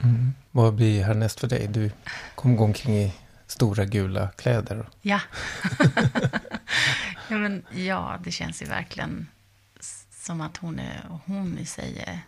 Mm. 0.02 0.34
Vad 0.50 0.74
blir 0.74 1.04
härnäst 1.04 1.40
för 1.40 1.48
dig? 1.48 1.66
Du 1.68 1.90
kommer 2.34 2.56
gå 2.56 2.64
omkring 2.64 2.96
i 2.96 3.12
stora 3.46 3.84
gula 3.84 4.28
kläder. 4.28 4.88
Ja. 5.02 5.20
ja, 7.28 7.36
men, 7.38 7.62
ja, 7.74 8.18
det 8.24 8.30
känns 8.30 8.62
ju 8.62 8.66
verkligen 8.66 9.26
som 10.30 10.40
att 10.40 10.56
hon, 10.56 10.78
är, 10.78 11.04
hon 11.26 11.58
i 11.58 11.66
sig 11.66 11.98
är 12.06 12.20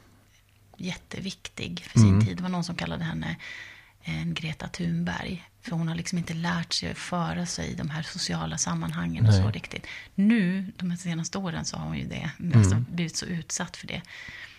jätteviktig 0.77 1.85
för 1.85 1.99
sin 1.99 2.09
Mm. 2.09 2.27
tid. 2.27 2.37
Det 2.37 2.43
var 2.43 2.51
någon 2.51 2.65
som 2.65 2.75
kallade 2.77 3.05
henne 3.05 3.37
en 4.03 4.35
Greta 4.35 4.69
Thunberg. 4.69 5.49
För 5.63 5.71
hon 5.77 5.89
har 5.89 5.95
liksom 5.95 6.19
inte 6.19 6.35
lärt 6.35 6.73
sig 6.73 6.91
att 6.91 6.99
föra 6.99 7.47
sig 7.47 7.67
i 7.69 7.75
de 7.75 7.91
här 7.91 8.03
sociala 8.03 8.59
sammanhangen 8.59 9.27
och 9.27 9.35
så 9.35 9.43
Nej. 9.43 9.53
riktigt. 9.53 9.87
Nu, 10.15 10.73
de 10.77 10.91
här 10.91 10.97
senaste 10.97 11.39
åren, 11.39 11.65
så 11.65 11.77
har 11.77 11.85
hon 11.87 11.99
ju 11.99 12.09
det. 12.09 12.31
Alltså 12.55 12.75
blivit 12.89 13.17
så 13.17 13.27
utsatt 13.27 13.77
för 13.77 13.87
det. 13.87 14.03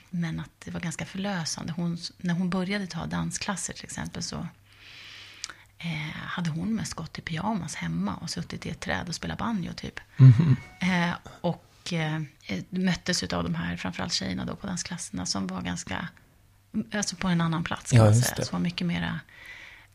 Men 0.09 0.39
att 0.39 0.49
det 0.65 0.71
var 0.71 0.79
ganska 0.79 1.05
förlösande. 1.05 1.73
Hon, 1.75 1.97
när 2.17 2.33
hon 2.33 2.49
började 2.49 2.87
ta 2.87 3.05
dansklasser 3.05 3.73
till 3.73 3.85
exempel 3.85 4.23
så 4.23 4.47
eh, 5.77 6.15
hade 6.15 6.49
hon 6.49 6.75
mest 6.75 6.93
gått 6.93 7.19
i 7.19 7.21
pyjamas 7.21 7.75
hemma 7.75 8.15
och 8.15 8.29
suttit 8.29 8.65
i 8.65 8.69
ett 8.69 8.79
träd 8.79 9.09
och 9.09 9.15
spelat 9.15 9.37
banjo 9.37 9.73
typ. 9.73 9.99
Eh, 10.79 11.11
och 11.41 11.65
eh, 11.91 12.21
möttes 12.69 13.23
av 13.23 13.43
de 13.43 13.55
här, 13.55 13.77
framförallt 13.77 14.13
tjejerna 14.13 14.45
då 14.45 14.55
på 14.55 14.67
dansklasserna 14.67 15.25
som 15.25 15.47
var 15.47 15.61
ganska, 15.61 16.07
alltså 16.93 17.15
på 17.15 17.27
en 17.27 17.41
annan 17.41 17.63
plats 17.63 17.91
kan 17.91 17.99
Ja, 17.99 18.05
man 18.05 18.15
säga. 18.15 18.45
Som 18.45 18.59
var 18.59 18.63
mycket 18.63 18.87
mera 18.87 19.19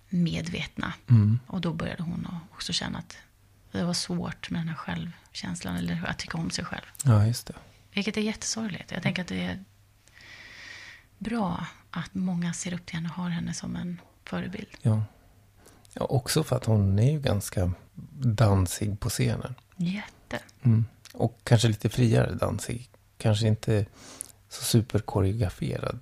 medvetna. 0.09 0.93
Mm. 1.11 1.39
Och 1.47 1.61
då 1.61 1.73
började 1.73 2.03
hon 2.03 2.29
också 2.55 2.73
känna 2.73 2.99
att 2.99 3.17
det 3.73 3.85
var 3.85 3.95
svårt 3.95 4.51
med 4.51 4.61
den 4.61 4.69
här 4.69 4.77
självkänslan, 4.77 5.77
eller 5.77 6.05
att 6.07 6.19
tycka 6.19 6.39
om 6.39 6.51
sig 6.51 6.65
själv. 6.65 6.85
Ja, 7.05 7.27
just 7.27 7.47
det. 7.47 7.55
Vilket 7.93 8.17
är 8.17 8.21
jättesorgligt. 8.21 8.93
Jag 8.93 9.03
tänker 9.03 9.23
att 9.23 9.29
det 9.29 9.45
är 9.45 9.65
bra 11.19 11.67
att 11.91 12.15
många 12.15 12.53
ser 12.53 12.75
upp 12.75 12.87
till 12.87 12.95
henne 12.95 13.09
och 13.09 13.15
har 13.15 13.29
henne 13.31 13.55
som 13.55 13.77
en 13.77 14.01
förebild. 14.25 14.69
Ja. 14.83 15.03
ja. 15.93 16.05
Också 16.05 16.45
för 16.45 16.57
att 16.57 16.65
hon 16.65 16.99
är 16.99 17.13
ju 17.13 17.21
ganska 17.21 17.73
dansig 18.21 19.01
på 19.01 19.09
scenen. 19.09 19.55
Jätte. 19.77 20.39
Mm. 20.63 20.85
Och 21.19 21.39
kanske 21.45 21.69
lite 21.69 21.89
friare 21.89 22.35
dansig. 22.35 22.91
Kanske 23.19 23.47
inte 23.49 23.87
så 24.49 24.65
superkoreograferad. 24.65 25.99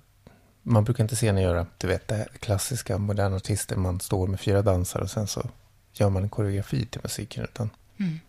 Man 0.63 0.83
brukar 0.83 1.03
inte 1.03 1.15
se 1.15 1.27
henne 1.27 1.41
göra, 1.41 1.67
du 1.77 1.87
vet, 1.87 2.07
det 2.07 2.27
klassiska 2.39 2.97
moderna 2.97 3.35
artister. 3.35 3.75
Man 3.75 3.99
står 3.99 4.27
med 4.27 4.39
fyra 4.39 4.61
dansare 4.61 5.03
och 5.03 5.09
sen 5.09 5.27
så 5.27 5.49
gör 5.93 6.09
man 6.09 6.23
en 6.23 6.29
koreografi 6.29 6.85
till 6.85 7.01
musiken. 7.03 7.43
Utan 7.43 7.69
Mm. 7.99 8.19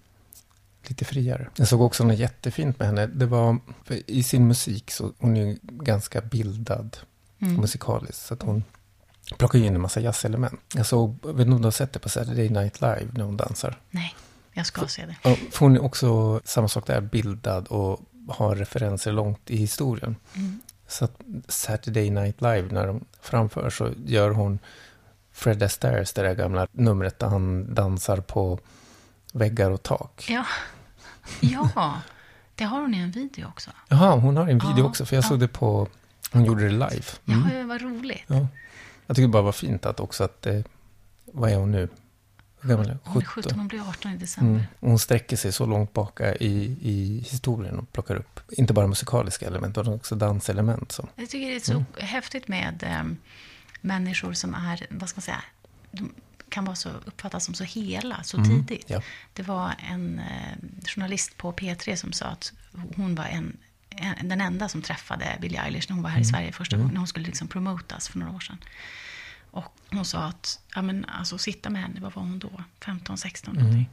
lite 0.86 1.04
friare. 1.04 1.48
Jag 1.56 1.68
såg 1.68 1.80
också 1.80 2.04
något 2.04 2.18
jättefint 2.18 2.78
med 2.78 2.88
henne. 2.88 3.06
Det 3.06 3.26
var, 3.26 3.58
i 4.06 4.22
sin 4.22 4.48
musik 4.48 4.90
så 4.90 5.12
hon 5.18 5.36
är 5.36 5.46
ju 5.46 5.58
ganska 5.62 6.20
bildad 6.20 6.96
Mm. 7.40 7.54
musikaliskt. 7.56 8.26
Så 8.26 8.34
att 8.34 8.42
hon 8.42 8.64
plockar 9.38 9.58
in 9.58 9.74
en 9.74 9.80
massa 9.80 10.00
jazzelement. 10.00 10.60
Jag 10.74 10.86
såg, 10.86 11.18
jag 11.22 11.32
vet 11.32 11.40
inte 11.46 11.54
om 11.54 11.62
du 11.62 11.66
har 11.66 11.70
sett 11.72 11.92
det 11.92 11.98
på 11.98 12.08
Saturday 12.08 12.48
Night 12.48 12.80
Live 12.80 13.06
när 13.12 13.24
hon 13.24 13.36
dansar. 13.36 13.80
Nej, 13.90 14.14
jag 14.58 14.66
ska 14.66 14.86
se 14.86 15.06
det. 15.06 15.16
Ja, 15.22 15.36
för 15.50 15.60
hon 15.60 15.76
är 15.76 15.84
också 15.84 16.40
samma 16.44 16.68
sak 16.68 16.86
där, 16.86 17.00
bildad 17.00 17.66
och 17.68 18.00
har 18.28 18.56
referenser 18.56 19.12
långt 19.12 19.50
i 19.50 19.56
historien. 19.56 20.16
Mm. 20.34 20.60
Så 20.86 21.04
att 21.04 21.20
Saturday 21.48 22.10
Night 22.10 22.40
Live, 22.40 22.68
när 22.70 22.86
de 22.86 23.04
framför 23.20 23.70
så 23.70 23.90
gör 24.06 24.30
hon 24.30 24.58
Fred 25.32 25.62
Astaire, 25.62 26.04
det 26.14 26.22
där 26.22 26.34
gamla 26.34 26.66
numret 26.72 27.18
där 27.18 27.26
han 27.26 27.74
dansar 27.74 28.16
på 28.16 28.58
väggar 29.32 29.70
och 29.70 29.82
tak. 29.82 30.26
Ja. 30.30 30.44
ja, 31.40 32.00
det 32.54 32.64
har 32.64 32.80
hon 32.80 32.94
i 32.94 32.98
en 32.98 33.10
video 33.10 33.46
också. 33.48 33.70
Jaha, 33.88 34.16
hon 34.16 34.36
har 34.36 34.48
en 34.48 34.58
video 34.58 34.78
Ja, 34.78 34.84
också, 34.84 35.06
för 35.06 35.16
jag 35.16 35.24
ja. 35.24 35.28
såg 35.28 35.40
det 35.40 35.48
på, 35.48 35.88
hon 36.32 36.44
gjorde 36.44 36.62
det 36.62 36.70
live. 36.70 37.04
Mm. 37.26 37.58
Ja, 37.58 37.66
vad 37.66 37.82
roligt. 37.82 38.24
Ja. 38.26 38.46
Jag 39.06 39.16
tycker 39.16 39.28
bara 39.28 39.42
var 39.42 39.52
fint 39.52 39.86
att 39.86 40.00
också 40.00 40.24
att, 40.24 40.46
eh, 40.46 40.60
vad 41.24 41.50
är 41.50 41.56
hon 41.56 41.72
nu? 41.72 41.88
Gammal 42.62 42.86
är 42.86 42.90
hon? 42.90 42.98
Hon 43.12 43.22
är 43.22 43.26
17, 43.26 43.58
hon 43.58 43.68
blir 43.68 43.88
18 43.88 44.12
i 44.12 44.16
december. 44.16 44.52
Mm. 44.52 44.64
Hon 44.80 44.98
sträcker 44.98 45.36
sig 45.36 45.52
så 45.52 45.66
långt 45.66 45.92
baka 45.92 46.34
i, 46.34 46.76
i 46.82 47.24
historien 47.30 47.78
och 47.78 47.92
plockar 47.92 48.14
upp, 48.16 48.40
inte 48.50 48.72
bara 48.72 48.86
musikaliska 48.86 49.46
element, 49.46 49.78
utan 49.78 49.94
också 49.94 50.14
danselement. 50.14 50.92
Så. 50.92 51.08
Jag 51.16 51.28
tycker 51.30 51.50
det 51.50 51.56
är 51.56 51.60
så 51.60 51.72
Mm. 51.72 51.84
häftigt 51.98 52.48
med 52.48 52.82
eh, 52.82 53.02
människor 53.80 54.32
som 54.32 54.54
är, 54.54 54.86
vad 54.90 55.08
ska 55.08 55.16
man 55.18 55.22
säga, 55.22 55.42
de 55.90 56.14
kan 56.48 56.64
vara 56.64 56.76
så, 56.76 56.88
uppfattas 57.04 57.44
som 57.44 57.54
så 57.54 57.64
hela 57.64 58.22
så 58.22 58.36
Mm, 58.36 58.66
tidigt. 58.66 58.84
ja. 58.90 59.02
Det 59.32 59.42
var 59.42 59.74
en 59.90 60.18
eh, 60.18 60.86
journalist 60.86 61.36
på 61.36 61.52
P3 61.52 61.96
som 61.96 62.12
sa 62.12 62.26
att 62.26 62.52
hon 62.96 63.14
var 63.14 63.24
en, 63.24 63.56
en, 63.90 64.28
den 64.28 64.40
enda 64.40 64.68
som 64.68 64.82
träffade 64.82 65.38
Billie 65.40 65.58
Eilish 65.58 65.86
när 65.88 65.94
hon 65.94 66.02
var 66.02 66.10
här 66.10 66.18
i 66.18 66.22
Mm. 66.22 66.30
Sverige 66.32 66.52
första 66.52 66.76
gången, 66.76 66.92
när 66.92 66.98
hon 66.98 67.08
skulle 67.08 67.26
liksom 67.26 67.48
promotas 67.48 68.08
för 68.08 68.18
några 68.18 68.32
år 68.32 68.40
sedan. 68.40 68.56
Och 69.50 69.74
hon 69.90 70.04
sa 70.04 70.18
att, 70.24 70.60
ja 70.74 70.82
men 70.82 71.04
alltså 71.04 71.38
sitta 71.38 71.70
med 71.70 71.82
henne, 71.82 72.00
vad 72.00 72.12
var 72.14 72.22
hon 72.22 72.38
då? 72.38 72.62
15, 72.84 73.18
16 73.18 73.52
Mm. 73.54 73.64
någonting. 73.66 73.90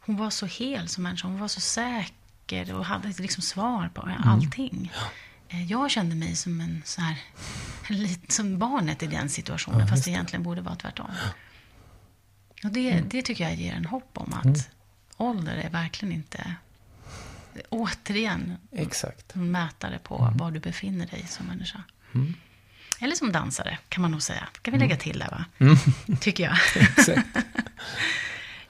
Hon 0.00 0.16
var 0.16 0.30
så 0.30 0.46
hel 0.46 0.88
som 0.88 1.02
människa, 1.02 1.28
hon 1.28 1.38
var 1.40 1.48
så 1.48 1.60
säker 1.60 2.74
och 2.74 2.84
hade 2.84 3.08
liksom 3.08 3.42
svar 3.42 3.90
på 3.94 4.02
Mm. 4.02 4.22
allting. 4.28 4.92
Eh, 5.48 5.64
Jag 5.64 5.90
kände 5.90 6.14
mig 6.16 6.36
som 6.36 6.60
en 6.60 6.82
så 6.84 7.00
här, 7.00 7.16
lite 7.88 8.34
som 8.34 8.58
barnet 8.58 9.02
i 9.02 9.06
den 9.06 9.28
situationen, 9.28 9.80
Ja, 9.80 9.86
fast 9.86 10.04
det 10.04 10.10
egentligen 10.10 10.42
borde 10.42 10.60
vara 10.60 10.76
tvärtom. 10.76 11.10
Och 12.64 12.70
det, 12.70 13.00
det 13.00 13.22
tycker 13.22 13.44
jag 13.44 13.54
ger 13.54 13.72
en 13.74 13.84
hopp 13.86 14.10
om 14.14 14.32
att 14.32 14.44
Mm. 14.44 14.58
ålder 15.16 15.56
är 15.56 15.70
verkligen 15.70 16.14
inte, 16.14 16.54
återigen, 17.68 18.56
Exakt. 18.72 19.36
en 19.36 19.50
mätare 19.50 19.98
på 19.98 20.32
var 20.38 20.50
du 20.50 20.60
befinner 20.60 21.06
dig 21.06 21.26
som 21.28 21.46
människa. 21.46 21.82
Mm. 23.02 23.08
Eller 23.08 23.16
som 23.16 23.32
dansare, 23.32 23.78
kan 23.88 24.02
man 24.02 24.10
nog 24.10 24.22
säga. 24.22 24.48
kan 24.62 24.72
vi 24.74 24.78
lägga 24.80 24.96
till 24.96 25.18
där, 25.18 25.28
va? 25.30 25.44
Mm. 25.58 25.76
Tycker 26.20 26.44
jag. 26.44 26.56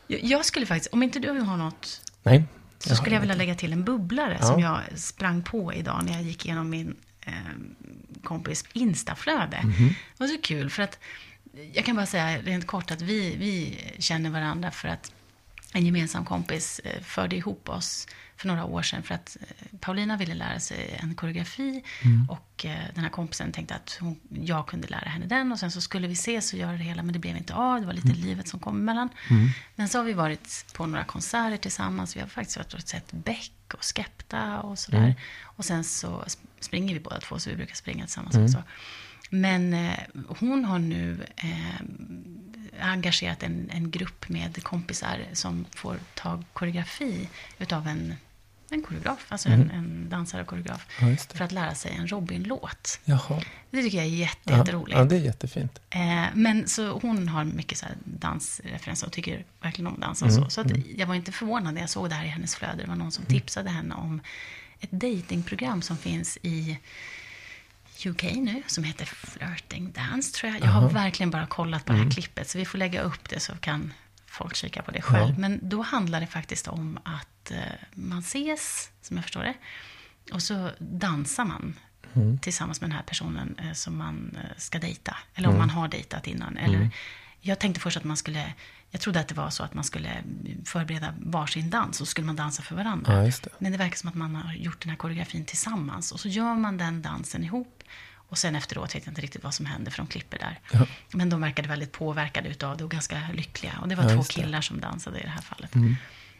Jag- 0.07 0.45
skulle 0.45 0.67
faktiskt, 0.67 0.93
om 0.95 1.03
inte 1.03 1.19
du 1.19 1.31
har 1.31 1.57
något, 1.57 2.01
Nej. 2.23 2.45
så 2.79 2.97
skulle 2.97 3.17
jag 3.17 3.21
vilja 3.21 3.35
lägga 3.37 3.55
till 3.55 3.73
en 3.73 3.85
bubblare 3.85 4.37
Ja. 4.41 4.47
som 4.47 4.61
jag 4.61 4.81
sprang 4.97 5.43
på 5.43 5.73
idag 5.75 6.03
när 6.05 6.13
jag 6.13 6.23
gick 6.23 6.45
igenom 6.47 6.71
min 6.71 6.97
eh, 7.21 7.33
kompis 8.25 8.65
Instaflöde. 8.73 9.61
Mhm. 9.65 9.89
Det 9.89 9.95
var 10.25 10.27
så 10.29 10.39
kul, 10.43 10.71
för 10.71 10.83
att 10.83 10.99
jag 11.73 11.85
kan 11.85 11.97
bara 11.97 12.07
säga 12.07 12.39
rent 12.43 12.67
kort 12.67 12.91
att 12.91 13.03
vi, 13.03 13.37
vi 13.37 13.79
känner 13.99 14.31
varandra 14.31 14.71
för 14.71 14.89
att 14.89 15.13
en 15.73 15.85
gemensam 15.87 16.25
kompis 16.25 16.79
eh, 16.85 17.03
förde 17.03 17.37
ihop 17.37 17.69
oss 17.69 18.07
för 18.37 18.49
några 18.49 18.65
år 18.65 18.83
sedan 18.83 19.03
för 19.03 19.15
att 19.15 19.37
eh, 19.41 19.79
Paulina 19.81 20.17
ville 20.17 20.35
lära 20.35 20.61
sig 20.61 20.99
en 21.03 21.15
koreografi 21.15 21.85
och 22.29 22.65
eh, 22.65 22.79
den 22.95 23.05
här 23.05 23.11
kompisen 23.11 23.53
tänkte 23.53 23.75
att 23.75 23.97
hon, 24.01 24.21
jag 24.31 24.67
kunde 24.67 24.89
lära 24.89 25.09
henne 25.09 25.27
den 25.27 25.53
och 25.53 25.59
sen 25.59 25.71
så 25.71 25.81
skulle 25.81 26.07
vi 26.07 26.13
ses 26.13 26.53
och 26.53 26.59
göra 26.59 26.73
det 26.73 26.85
hela 26.85 27.03
men 27.03 27.13
det 27.13 27.19
blev 27.19 27.37
inte 27.37 27.55
av, 27.55 27.81
det 27.81 27.87
var 27.87 27.93
lite 27.93 28.09
livet 28.15 28.49
som 28.49 28.61
kom 28.61 28.77
emellan. 28.77 29.09
Men 29.77 29.89
så 29.89 29.99
har 29.99 30.05
vi 30.05 30.13
varit 30.13 30.67
på 30.75 30.87
några 30.87 31.05
konserter 31.05 31.57
tillsammans, 31.57 32.17
vi 32.17 32.21
har 32.21 32.29
faktiskt 32.29 32.57
varit 32.57 32.75
och 32.75 32.81
sett 32.83 33.13
Beck 33.13 33.53
och 33.75 33.85
Skepta 33.85 34.61
och 34.61 34.79
sådär. 34.79 35.15
Och 35.43 35.65
sen 35.65 35.85
så 35.85 36.09
sp- 36.27 36.37
springer 36.61 36.95
vi 36.95 37.01
båda 37.01 37.21
två 37.21 37.39
så 37.39 37.51
vi 37.51 37.57
brukar 37.57 37.75
springa 37.75 38.05
tillsammans 38.05 38.37
också. 38.45 38.63
Men 39.35 39.75
eh, 39.75 39.99
hon 40.29 40.65
har 40.65 40.79
nu 40.79 41.27
eh, 41.37 41.81
engagerat 42.81 43.43
en, 43.43 43.71
en 43.73 43.91
grupp 43.91 44.29
med 44.29 44.63
kompisar 44.63 45.19
som 45.33 45.65
får 45.75 45.97
ta 46.15 46.43
koreografi 46.53 47.29
utav 47.59 47.89
en, 47.89 48.15
en 48.71 48.83
koreograf, 48.83 49.27
alltså 49.29 49.49
Mm. 49.49 49.61
en, 49.61 49.71
en 49.71 50.09
dansare 50.09 50.41
och 50.43 50.47
koreograf, 50.47 50.87
Ja, 51.01 51.17
för 51.35 51.45
att 51.45 51.53
lära 51.53 51.75
sig 51.75 51.93
en 51.99 52.09
Robin-låt. 52.09 53.01
Jaha. 53.05 53.43
Det 53.71 53.83
tycker 53.83 53.97
jag 53.99 54.07
är 54.07 54.11
jätte, 54.11 54.39
Ja, 54.45 54.57
jätteroligt. 54.59 54.99
ja, 54.99 55.05
det 55.05 55.17
är 55.17 55.21
jättefint. 55.21 55.81
Eh, 55.91 56.25
men 56.35 56.69
så 56.69 56.99
hon 56.99 57.29
har 57.29 57.45
mycket 57.45 57.79
så 57.79 57.87
dansreferenser 58.05 59.07
och 59.07 59.13
tycker 59.13 59.45
verkligen 59.63 59.87
om 59.87 60.01
dans 60.01 60.23
och 60.23 60.29
Mm, 60.29 60.45
så. 60.45 60.51
Så 60.51 60.61
att 60.61 60.73
jag 60.97 61.07
var 61.07 61.15
inte 61.15 61.33
förvånad 61.33 61.75
när 61.75 61.81
jag 61.81 61.91
såg 61.91 62.09
det 62.09 62.15
här 62.15 62.25
i 62.25 62.29
hennes 62.29 62.55
flöde. 62.57 62.83
Det 62.83 62.89
var 62.89 62.97
någon 62.97 63.13
som 63.13 63.25
tipsade 63.25 63.71
henne 63.71 63.95
om 63.95 64.21
ett 64.81 64.91
datingprogram 64.91 65.83
som 65.83 65.97
finns 65.97 66.39
i 66.43 66.79
UK 68.07 68.23
nu, 68.23 68.63
som 68.67 68.85
heter 68.85 69.05
Flirting 69.05 69.93
Dance, 69.93 70.35
tror 70.35 70.53
jag. 70.53 70.61
Jag 70.61 70.67
har 70.67 70.91
verkligen 70.91 71.31
bara 71.31 71.47
kollat 71.47 71.85
på 71.85 71.93
det 71.93 71.99
här 71.99 72.11
klippet, 72.11 72.49
så 72.49 72.59
vi 72.59 72.65
får 72.65 72.79
lägga 72.79 73.03
upp 73.03 73.29
det 73.29 73.41
så 73.41 73.53
kan 73.57 73.93
folk 74.27 74.57
kika 74.57 74.83
på 74.83 74.91
det 74.91 75.03
själv. 75.03 75.31
Ja. 75.31 75.39
Men 75.39 75.61
då 75.63 75.83
handlar 75.83 76.21
det 76.21 76.27
faktiskt 76.27 76.69
om 76.69 76.99
att 77.05 77.51
eh, 77.51 77.59
man 77.95 78.19
ses, 78.19 78.91
som 79.03 79.17
jag 79.17 79.25
förstår 79.25 79.43
det, 79.43 79.55
och 80.33 80.43
så 80.43 80.71
dansar 80.79 81.45
man 81.45 81.75
tillsammans 82.41 82.81
med 82.81 82.91
den 82.91 82.97
här 82.97 83.03
personen 83.03 83.59
eh, 83.59 83.73
som 83.73 83.99
man 83.99 84.37
eh, 84.37 84.57
ska 84.57 84.79
dejta. 84.79 85.17
Eller 85.35 85.49
om 85.49 85.59
man 85.59 85.71
har 85.71 85.89
dejtat 85.89 86.27
innan. 86.27 86.57
Eller, 86.57 86.91
Jag 87.45 87.59
tänkte 87.59 87.81
först 87.81 87.97
att 87.97 88.05
man 88.05 88.17
skulle, 88.17 88.53
jag 88.91 89.01
trodde 89.01 89.21
att 89.21 89.29
det 89.29 89.35
var 89.35 89.51
så 89.51 89.63
att 89.63 89.75
man 89.75 89.85
skulle 89.85 90.23
förbereda 90.65 91.15
varsin 91.19 91.71
dans 91.71 92.01
och 92.01 92.07
så 92.07 92.11
skulle 92.11 92.27
man 92.27 92.37
dansa 92.37 92.63
för 92.63 92.75
varandra. 92.77 93.13
Ja, 93.25 93.33
det. 93.43 93.49
Men 93.59 93.73
det 93.73 93.79
verkar 93.79 93.97
som 93.97 94.09
att 94.09 94.15
man 94.15 94.35
har 94.35 94.55
gjort 94.55 94.81
den 94.83 94.91
här 94.91 94.97
koreografin 94.97 95.45
tillsammans. 95.45 96.13
Och 96.13 96.21
så 96.21 96.29
gör 96.29 96.55
man 96.55 96.79
den 96.79 97.03
dansen 97.03 97.45
ihop. 97.45 97.83
Och 98.15 98.39
sen 98.39 98.57
efteråt 98.57 98.95
vet 98.95 99.07
jag 99.07 99.11
inte 99.11 99.21
riktigt 99.21 99.45
vad 99.45 99.55
som 99.55 99.67
händer 99.67 99.91
för 99.91 99.99
de 99.99 100.07
klipper 100.07 100.39
där. 100.39 100.61
Ja. 100.73 100.87
Men 101.13 101.31
de 101.31 101.41
verkade 101.41 101.69
väldigt 101.69 101.93
påverkade 101.93 102.49
utav 102.49 102.77
det 102.77 102.85
och 102.85 102.91
ganska 102.91 103.21
lyckliga. 103.35 103.79
Och 103.83 103.89
det 103.89 103.95
var 103.95 104.03
Ja, 104.03 104.09
två 104.09 104.17
just 104.17 104.35
det. 104.37 104.43
killar 104.43 104.61
som 104.61 104.81
dansade 104.81 105.19
i 105.21 105.23
det 105.23 105.29
här 105.29 105.43
fallet. 105.43 105.75
Mm. 105.75 105.97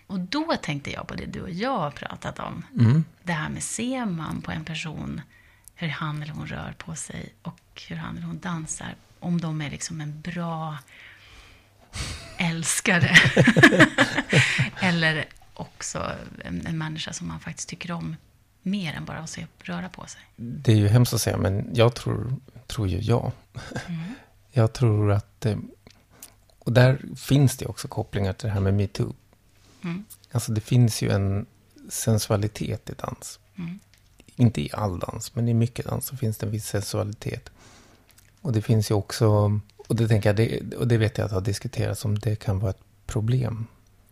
Och 0.07 0.21
då 0.21 0.57
tänkte 0.63 0.91
jag 0.93 1.07
på 1.09 1.15
det 1.15 1.27
du 1.27 1.41
och 1.41 1.51
jag 1.51 1.79
har 1.79 1.91
pratat 1.91 2.39
om. 2.39 2.65
Mm. 2.81 3.05
Det 3.23 3.33
här 3.33 3.49
med 3.49 3.63
ser 3.63 4.07
man 4.07 4.43
på 4.43 4.51
en 4.51 4.65
person 4.65 5.21
hur 5.75 5.89
han 5.89 6.23
eller 6.23 6.33
hon 6.33 6.47
rör 6.47 6.75
på 6.79 6.95
sig 6.95 7.35
och 7.43 7.83
hur 7.89 7.97
han 7.97 8.17
eller 8.17 8.27
hon 8.27 8.39
dansar. 8.39 8.95
Om 9.23 9.41
de 9.41 9.61
är 9.61 9.71
liksom 9.71 10.01
en 10.01 10.21
bra 10.21 10.79
älskare. 12.39 13.17
eller 14.81 15.25
också 15.55 16.13
en, 16.45 16.67
en 16.67 16.79
människa 16.79 17.13
som 17.13 17.29
man 17.29 17.41
faktiskt 17.41 17.69
tycker 17.69 17.93
om 17.93 18.17
mer 18.63 18.93
än 18.95 19.05
bara 19.05 19.19
att 19.19 19.31
se 19.31 19.47
röra 19.59 19.89
på 19.89 20.07
sig. 20.07 20.21
Det 20.37 20.73
är 20.73 20.77
ju 20.77 20.89
hemskt 20.89 21.15
att 21.15 21.21
säga, 21.21 21.37
men 21.37 21.71
jag 21.75 21.95
tror, 21.95 22.37
tror 22.67 22.89
ju 22.89 22.99
ja. 22.99 23.33
Jag 24.53 24.73
tror 24.73 25.13
att... 25.13 25.47
eh, 25.47 25.57
Och 26.59 26.73
där 26.73 27.01
finns 27.17 27.57
det 27.57 27.67
också 27.67 27.89
kopplingar 27.89 28.33
till 28.33 28.47
det 28.47 28.53
här 28.55 28.61
med 28.61 28.75
metoo. 28.75 29.15
Mm. 29.85 30.05
Alltså 30.33 30.53
det 30.53 30.61
finns 30.61 31.03
ju 31.03 31.11
en 31.11 31.47
sensualitet 31.91 32.91
i 32.91 32.93
dans. 32.95 33.39
Mm. 33.59 33.79
Inte 34.37 34.61
i 34.61 34.71
all 34.73 34.99
dans, 34.99 35.35
men 35.35 35.49
i 35.49 35.55
mycket 35.55 35.87
dans 35.87 36.07
så 36.07 36.17
finns 36.17 36.39
det 36.39 36.47
en 36.47 36.53
viss 36.53 36.67
sensualitet. 36.67 37.51
Och 38.43 38.53
det 38.53 38.63
finns 38.63 38.91
ju 38.91 38.95
också, 38.95 39.61
och 39.89 39.97
det, 39.97 40.09
tänker 40.09 40.29
jag, 40.29 40.37
det, 40.37 40.77
och 40.77 40.89
det 40.89 40.99
vet 40.99 41.19
jag 41.19 41.25
att 41.25 41.33
har 41.33 41.41
diskuterats 41.41 42.05
om 42.05 42.19
det 42.19 42.37
kan 42.37 42.59
vara 42.59 42.71
ett 42.71 42.83
problem. 43.07 43.67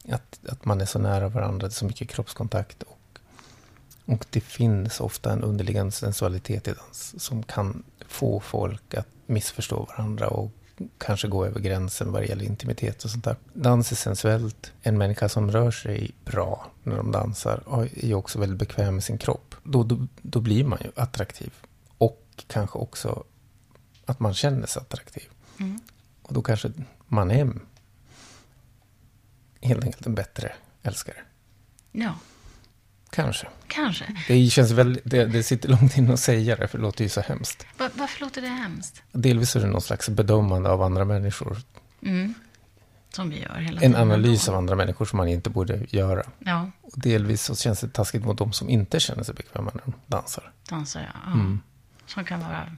Att, 0.09 0.39
att 0.49 0.65
man 0.65 0.81
är 0.81 0.87
så 0.87 0.99
nära 0.99 1.29
varandra, 1.29 1.69
det 1.69 1.73
är 1.73 1.75
så 1.75 1.85
mycket 1.85 2.09
kroppskontakt. 2.09 2.83
Och, 2.83 3.21
och 4.05 4.27
det 4.31 4.41
finns 4.41 5.01
ofta 5.01 5.33
en 5.33 5.43
underliggande 5.43 5.93
sensualitet 5.93 6.69
i 6.69 6.73
dans 6.73 7.25
som 7.25 7.43
kan 7.43 7.83
få 8.09 8.41
folk 8.41 8.95
att 8.95 9.09
missförstå 9.27 9.85
varandra 9.85 10.29
och 10.29 10.51
kanske 10.99 11.29
gå 11.29 11.47
över 11.47 11.61
gränsen 11.61 12.13
vad 12.13 12.23
det 12.23 12.27
gäller 12.27 12.45
intimitet 12.45 13.05
och 13.05 13.11
sånt 13.11 13.25
där. 13.25 13.37
Dans 13.53 13.93
är 13.93 13.97
sensuellt. 13.97 14.73
En 14.83 14.99
människa 14.99 15.29
som 15.29 15.51
rör 15.51 15.71
sig 15.71 16.11
bra 16.25 16.67
när 16.83 16.97
de 16.97 17.13
dansar 17.13 17.63
är 18.03 18.07
ju 18.07 18.15
också 18.15 18.39
väldigt 18.39 18.59
bekväm 18.59 18.95
med 18.95 19.05
sin 19.05 19.19
kropp. 19.19 19.55
Då, 19.63 19.83
då, 19.83 20.07
då 20.23 20.41
blir 20.41 20.65
man 20.65 20.79
ju 20.85 20.91
attraktiv. 20.97 21.53
Och 21.99 22.45
kanske 22.47 22.79
också 22.79 23.25
att 24.11 24.21
man 24.21 24.35
känner 24.35 24.67
sig 24.67 24.81
attraktiv. 24.83 25.23
Mm. 25.61 25.81
Och 26.23 26.35
då 26.35 26.43
kanske 26.43 26.73
man 27.07 27.31
är 27.31 27.53
helt 29.61 29.85
enkelt 29.85 30.07
en 30.07 30.15
bättre 30.15 30.53
älskare. 30.83 31.17
Ja, 31.93 32.15
Kanske. 33.11 33.47
kanske. 33.69 34.17
Det 34.29 34.51
känns 34.51 34.71
väldigt, 34.71 35.03
det, 35.05 35.25
det 35.25 35.43
sitter 35.43 35.69
långt 35.69 35.97
in 35.97 36.11
att 36.11 36.21
säga 36.21 36.57
det, 36.57 36.69
för 36.69 36.79
det 36.79 36.83
låter 36.83 37.05
ju 37.05 37.09
så 37.09 37.21
hemskt. 37.21 37.67
Va, 37.79 37.91
varför 37.95 38.21
låter 38.21 38.43
det 38.43 38.49
hemskt? 38.49 39.03
Delvis 39.13 39.57
är 39.57 39.61
det 39.61 39.67
någon 39.67 39.81
slags 39.81 40.09
bedömande 40.09 40.71
av 40.71 40.83
andra 40.83 41.05
människor. 41.05 41.57
Mm. 42.03 42.35
Som 43.13 43.31
vi 43.31 43.41
gör 43.43 43.55
hela 43.55 43.81
En 43.81 43.93
tiden. 43.93 43.97
analys 43.97 44.49
ändå. 44.49 44.53
av 44.53 44.59
andra 44.59 44.77
människor 44.77 45.05
som 45.05 45.17
man 45.17 45.29
inte 45.29 45.51
borde 45.51 45.87
göra. 45.89 46.23
Ja, 46.39 46.71
Och 46.83 46.93
delvis 47.01 47.43
så 47.43 47.57
känns 47.57 47.81
det 47.81 47.89
taskigt 47.89 48.25
mot 48.25 48.39
de 48.39 48.53
som 48.53 48.69
inte 48.69 49.01
känner 49.01 49.23
sig 49.23 49.35
bekväma 49.35 49.71
när 49.75 49.83
de 49.85 49.93
dansar. 50.07 50.53
dansar. 50.69 51.13
Ja. 51.27 51.33
Mm. 51.33 51.61
Som 52.07 52.25
kan 52.25 52.41
vara 52.41 52.77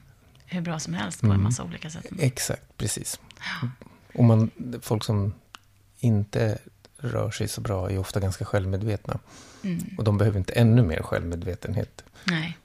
hur 0.53 0.61
bra 0.61 0.79
som 0.79 0.93
helst 0.93 1.21
på 1.21 1.27
en 1.27 1.43
massa 1.43 1.63
olika 1.63 1.89
sätt. 1.89 2.05
Exakt, 2.19 2.77
precis. 2.77 3.19
Och 4.13 4.23
man, 4.23 4.51
folk 4.81 5.03
som 5.03 5.33
inte 5.99 6.57
rör 6.97 7.31
sig 7.31 7.47
så 7.47 7.61
bra 7.61 7.91
är 7.91 7.97
ofta 7.97 8.19
ganska 8.19 8.45
självmedvetna. 8.45 9.19
Mm. 9.63 9.95
Och 9.97 10.03
de 10.03 10.17
behöver 10.17 10.39
inte 10.39 10.53
ännu 10.53 10.83
mer 10.83 11.01
självmedvetenhet. 11.01 12.03
Nej. 12.23 12.57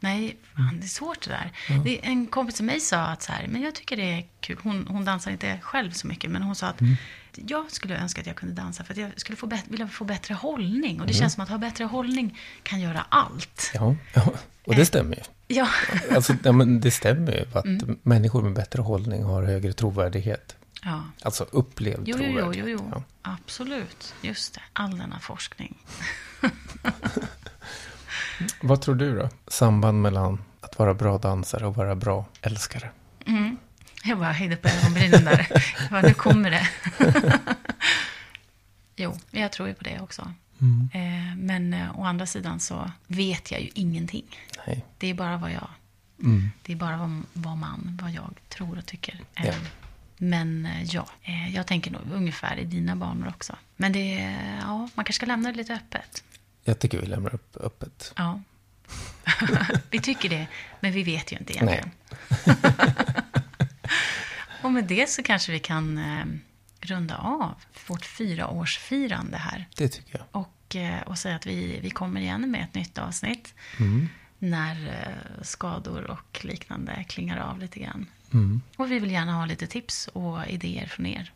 Nej, 0.00 0.36
fan, 0.56 0.80
det 0.80 0.86
är 0.86 0.88
svårt 0.88 1.24
det 1.24 1.30
där. 1.30 1.52
Det 1.84 1.98
är 1.98 2.10
en 2.10 2.26
kompis 2.26 2.54
till 2.54 2.64
mig 2.64 2.80
sa 2.80 3.00
att 3.00 3.22
så 3.22 3.32
här, 3.32 3.46
men 3.48 3.62
jag 3.62 3.74
tycker 3.74 3.96
det 3.96 4.12
är 4.12 4.26
kul. 4.40 4.58
Hon, 4.62 4.86
hon 4.88 5.04
dansar 5.04 5.30
inte 5.30 5.58
själv 5.62 5.90
så 5.90 6.06
mycket, 6.06 6.30
men 6.30 6.42
hon 6.42 6.56
sa 6.56 6.66
att 6.66 6.80
jag 7.34 7.70
skulle 7.72 7.96
önska 7.96 8.20
att 8.20 8.26
jag 8.26 8.36
kunde 8.36 8.54
dansa 8.54 8.84
för 8.84 8.94
att 8.94 8.98
jag 8.98 9.20
skulle 9.20 9.36
få 9.36 9.50
vilja 9.68 9.88
få 9.88 10.04
bättre 10.04 10.34
hållning. 10.34 11.00
Och 11.00 11.06
det 11.06 11.12
känns 11.14 11.34
som 11.34 11.42
att 11.42 11.48
ha 11.48 11.58
bättre 11.58 11.84
hållning 11.84 12.38
kan 12.62 12.80
göra 12.80 13.06
allt. 13.08 13.70
Ja, 13.74 13.96
ja. 14.14 14.32
och 14.66 14.74
det 14.74 14.86
stämmer 14.86 15.16
ju. 15.16 15.22
Ja, 15.48 15.68
Alltså, 16.14 16.34
ja, 16.44 16.52
men 16.52 16.80
det 16.80 16.90
stämmer 16.90 17.32
ju 17.32 17.44
att 17.58 17.64
människor 18.02 18.42
med 18.42 18.52
bättre 18.52 18.82
hållning 18.82 19.22
har 19.24 19.42
högre 19.42 19.72
trovärdighet. 19.72 20.56
ja. 20.84 21.02
Alltså 21.22 21.46
upplevd 21.50 22.08
Jo, 22.08 22.16
jo, 22.18 22.24
jo, 22.26 22.32
trovärdighet. 22.38 22.68
jo, 22.68 22.78
jo. 22.92 23.02
Ja. 23.22 23.32
absolut. 23.32 24.14
Just 24.22 24.54
det, 24.54 24.60
all 24.72 24.98
denna 24.98 25.18
forskning. 25.20 25.78
Vad 28.62 28.80
tror 28.82 28.94
du 28.94 29.16
då? 29.18 29.28
Samband 29.46 30.02
mellan 30.02 30.42
att 30.60 30.78
vara 30.78 30.94
bra 30.94 31.18
dansare 31.18 31.66
och 31.66 31.76
vara 31.76 31.94
bra 31.94 32.24
älskare? 32.42 32.90
Mm. 33.26 33.56
Jag 34.08 34.18
bara 34.18 34.32
höjde 34.32 34.56
på 34.56 34.68
ögonbrynen 34.68 35.24
där. 35.24 35.46
Jag 35.80 35.90
bara, 35.90 36.02
nu 36.02 36.14
kommer 36.14 36.50
det. 36.50 36.68
jo, 38.96 39.18
jag 39.30 39.52
tror 39.52 39.68
ju 39.68 39.74
på 39.74 39.84
det 39.84 40.00
också. 40.00 40.32
Eh, 40.92 41.36
men 41.36 41.74
eh, 41.74 41.98
å 42.00 42.04
andra 42.04 42.26
sidan 42.26 42.60
så 42.60 42.90
vet 43.06 43.50
jag 43.50 43.60
ju 43.60 43.68
ingenting. 43.74 44.24
Nej. 44.66 44.84
Det 44.98 45.06
är 45.06 45.14
bara 45.14 45.36
vad 45.36 45.52
jag... 45.52 45.68
Mm. 46.22 46.50
Det 46.62 46.72
är 46.72 46.76
bara 46.76 46.96
vad, 46.96 47.22
vad 47.32 47.56
man, 47.56 47.98
vad 48.02 48.10
jag 48.10 48.34
tror 48.48 48.78
och 48.78 48.86
tycker. 48.86 49.20
Eh, 49.34 49.46
Ja. 49.46 49.54
Men 50.20 50.68
ja, 50.84 51.08
jag 51.54 51.66
tänker 51.66 51.90
nog 51.90 52.02
ungefär 52.12 52.56
i 52.56 52.64
dina 52.64 52.96
banor 52.96 53.28
också. 53.28 53.56
Men 53.76 53.92
det, 53.92 54.36
ja, 54.60 54.76
man 54.76 54.88
kanske 55.04 55.12
ska 55.12 55.26
lämna 55.26 55.50
det 55.52 55.56
lite 55.56 55.74
öppet. 55.74 56.24
Jag 56.64 56.78
tycker 56.78 57.00
vi 57.00 57.06
lämnar 57.06 57.34
upp 57.34 57.56
öppet. 57.60 58.12
Ja. 58.16 58.40
vi 59.90 60.00
tycker 60.00 60.28
det, 60.28 60.46
men 60.80 60.92
vi 60.92 61.02
vet 61.02 61.32
ju 61.32 61.36
inte 61.36 61.52
egentligen. 61.52 61.90
och 64.62 64.72
med 64.72 64.84
det 64.84 65.08
så 65.08 65.22
kanske 65.22 65.52
vi 65.52 65.58
kan 65.58 65.98
eh, 65.98 66.24
runda 66.80 67.16
av 67.16 67.54
vårt 67.86 68.06
fyraårsfirande 68.06 69.36
här. 69.36 69.68
Det 69.76 69.88
tycker 69.88 70.18
jag. 70.18 70.42
Och, 70.42 70.76
eh, 70.76 71.02
och 71.02 71.18
säga 71.18 71.36
att 71.36 71.46
vi, 71.46 71.80
vi 71.82 71.90
kommer 71.90 72.20
igen 72.20 72.50
med 72.50 72.64
ett 72.64 72.74
nytt 72.74 72.98
avsnitt. 72.98 73.54
Mm. 73.78 74.08
När 74.38 74.88
eh, 74.88 75.42
skador 75.42 76.10
och 76.10 76.44
liknande 76.44 77.04
klingar 77.08 77.38
av 77.38 77.58
lite 77.58 77.80
grann. 77.80 78.06
Mm. 78.32 78.62
Och 78.76 78.92
vi 78.92 78.98
vill 78.98 79.10
gärna 79.10 79.32
ha 79.32 79.46
lite 79.46 79.66
tips 79.66 80.08
och 80.08 80.46
idéer 80.46 80.86
från 80.86 81.06
er. 81.06 81.32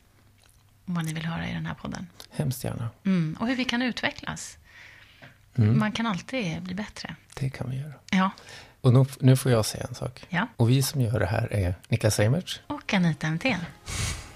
Om 0.85 0.94
vad 0.94 1.04
ni 1.04 1.12
vill 1.12 1.26
höra 1.26 1.48
i 1.48 1.52
den 1.54 1.66
här 1.66 1.74
podden. 1.74 2.06
Hemskt 2.30 2.64
gärna. 2.64 2.90
Mm. 3.04 3.37
Och 3.40 3.46
hur 3.46 3.56
vi 3.56 3.64
kan 3.64 3.82
utvecklas. 3.82 4.58
Mm. 5.54 5.78
Man 5.78 5.92
kan 5.92 6.06
alltid 6.06 6.62
bli 6.62 6.74
bättre. 6.74 7.16
Det 7.35 7.50
kan 7.50 7.70
vi 7.70 7.76
göra. 7.76 7.92
Ja. 8.11 8.30
Och 8.83 8.92
nu, 8.92 9.05
nu 9.21 9.37
får 9.37 9.53
jag 9.53 9.66
säga 9.66 9.87
en 9.88 9.95
sak. 9.95 10.25
ja. 10.29 10.47
Och 10.57 10.71
vi 10.71 10.83
som 10.83 11.01
gör 11.01 11.21
det 11.21 11.27
här 11.27 11.53
är 11.53 11.75
Niklas 11.88 12.18
Reimertz. 12.18 12.61
Och 12.66 12.95
Anita 12.95 13.31
Mtén. 13.31 13.59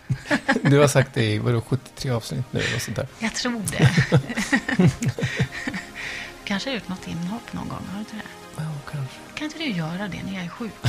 Du 0.63 0.79
har 0.79 0.89
sagt 0.89 1.15
det 1.15 1.25
i 1.25 1.39
vadå, 1.39 1.61
73 1.61 2.11
avsnitt 2.11 2.45
nu 2.53 2.61
och 2.75 2.83
sånt 2.83 2.97
där. 2.97 3.09
Jag 3.19 3.35
tror 3.35 3.63
det. 3.71 3.91
kanske 6.45 6.71
har 6.71 6.75
gjort 6.75 6.89
något 6.89 7.09
inhopp 7.09 7.53
någon 7.53 7.69
gång, 7.69 7.83
har 7.89 7.95
du 7.95 7.99
inte 7.99 8.17
det? 8.17 8.23
Ja, 8.57 8.73
kanske. 8.91 9.17
Kan 9.35 9.45
inte 9.45 9.59
du 9.59 9.65
göra 9.71 10.09
det 10.09 10.23
när 10.27 10.35
jag 10.35 10.45
är 10.45 10.49
sjuk? 10.49 10.73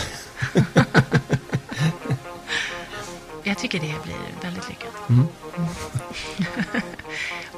jag 3.43 3.57
tycker 3.57 3.79
det 3.79 4.03
blir 4.03 4.41
väldigt 4.43 4.69
lyckat. 4.69 5.09
Mm. 5.09 5.27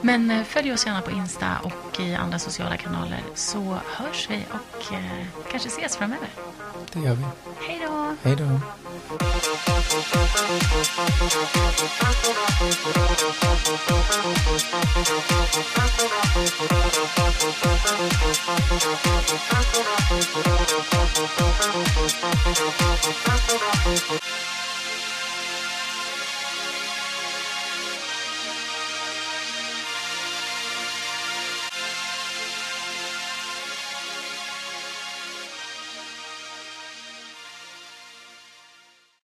Men 0.02 0.32
eh, 0.32 0.44
följ 0.44 0.74
oss 0.74 0.86
gärna 0.86 1.02
på 1.02 1.12
Insta 1.12 1.58
och 1.64 2.00
i 2.00 2.16
andra 2.16 2.40
sociala 2.40 2.78
kanaler 2.78 3.20
så 3.36 3.78
hörs 3.86 4.30
vi 4.30 4.46
och 4.52 4.94
eh, 4.94 5.26
kanske 5.52 5.70
ses 5.70 5.98
framöver. 5.98 6.28
Det 6.94 7.00
gör 7.00 7.16
vi. 7.16 7.24
Hej 7.68 7.82
då! 7.88 8.16
Hej 8.24 8.36
då! 8.36 8.60
Thank 23.90 24.24
you. 24.24 24.29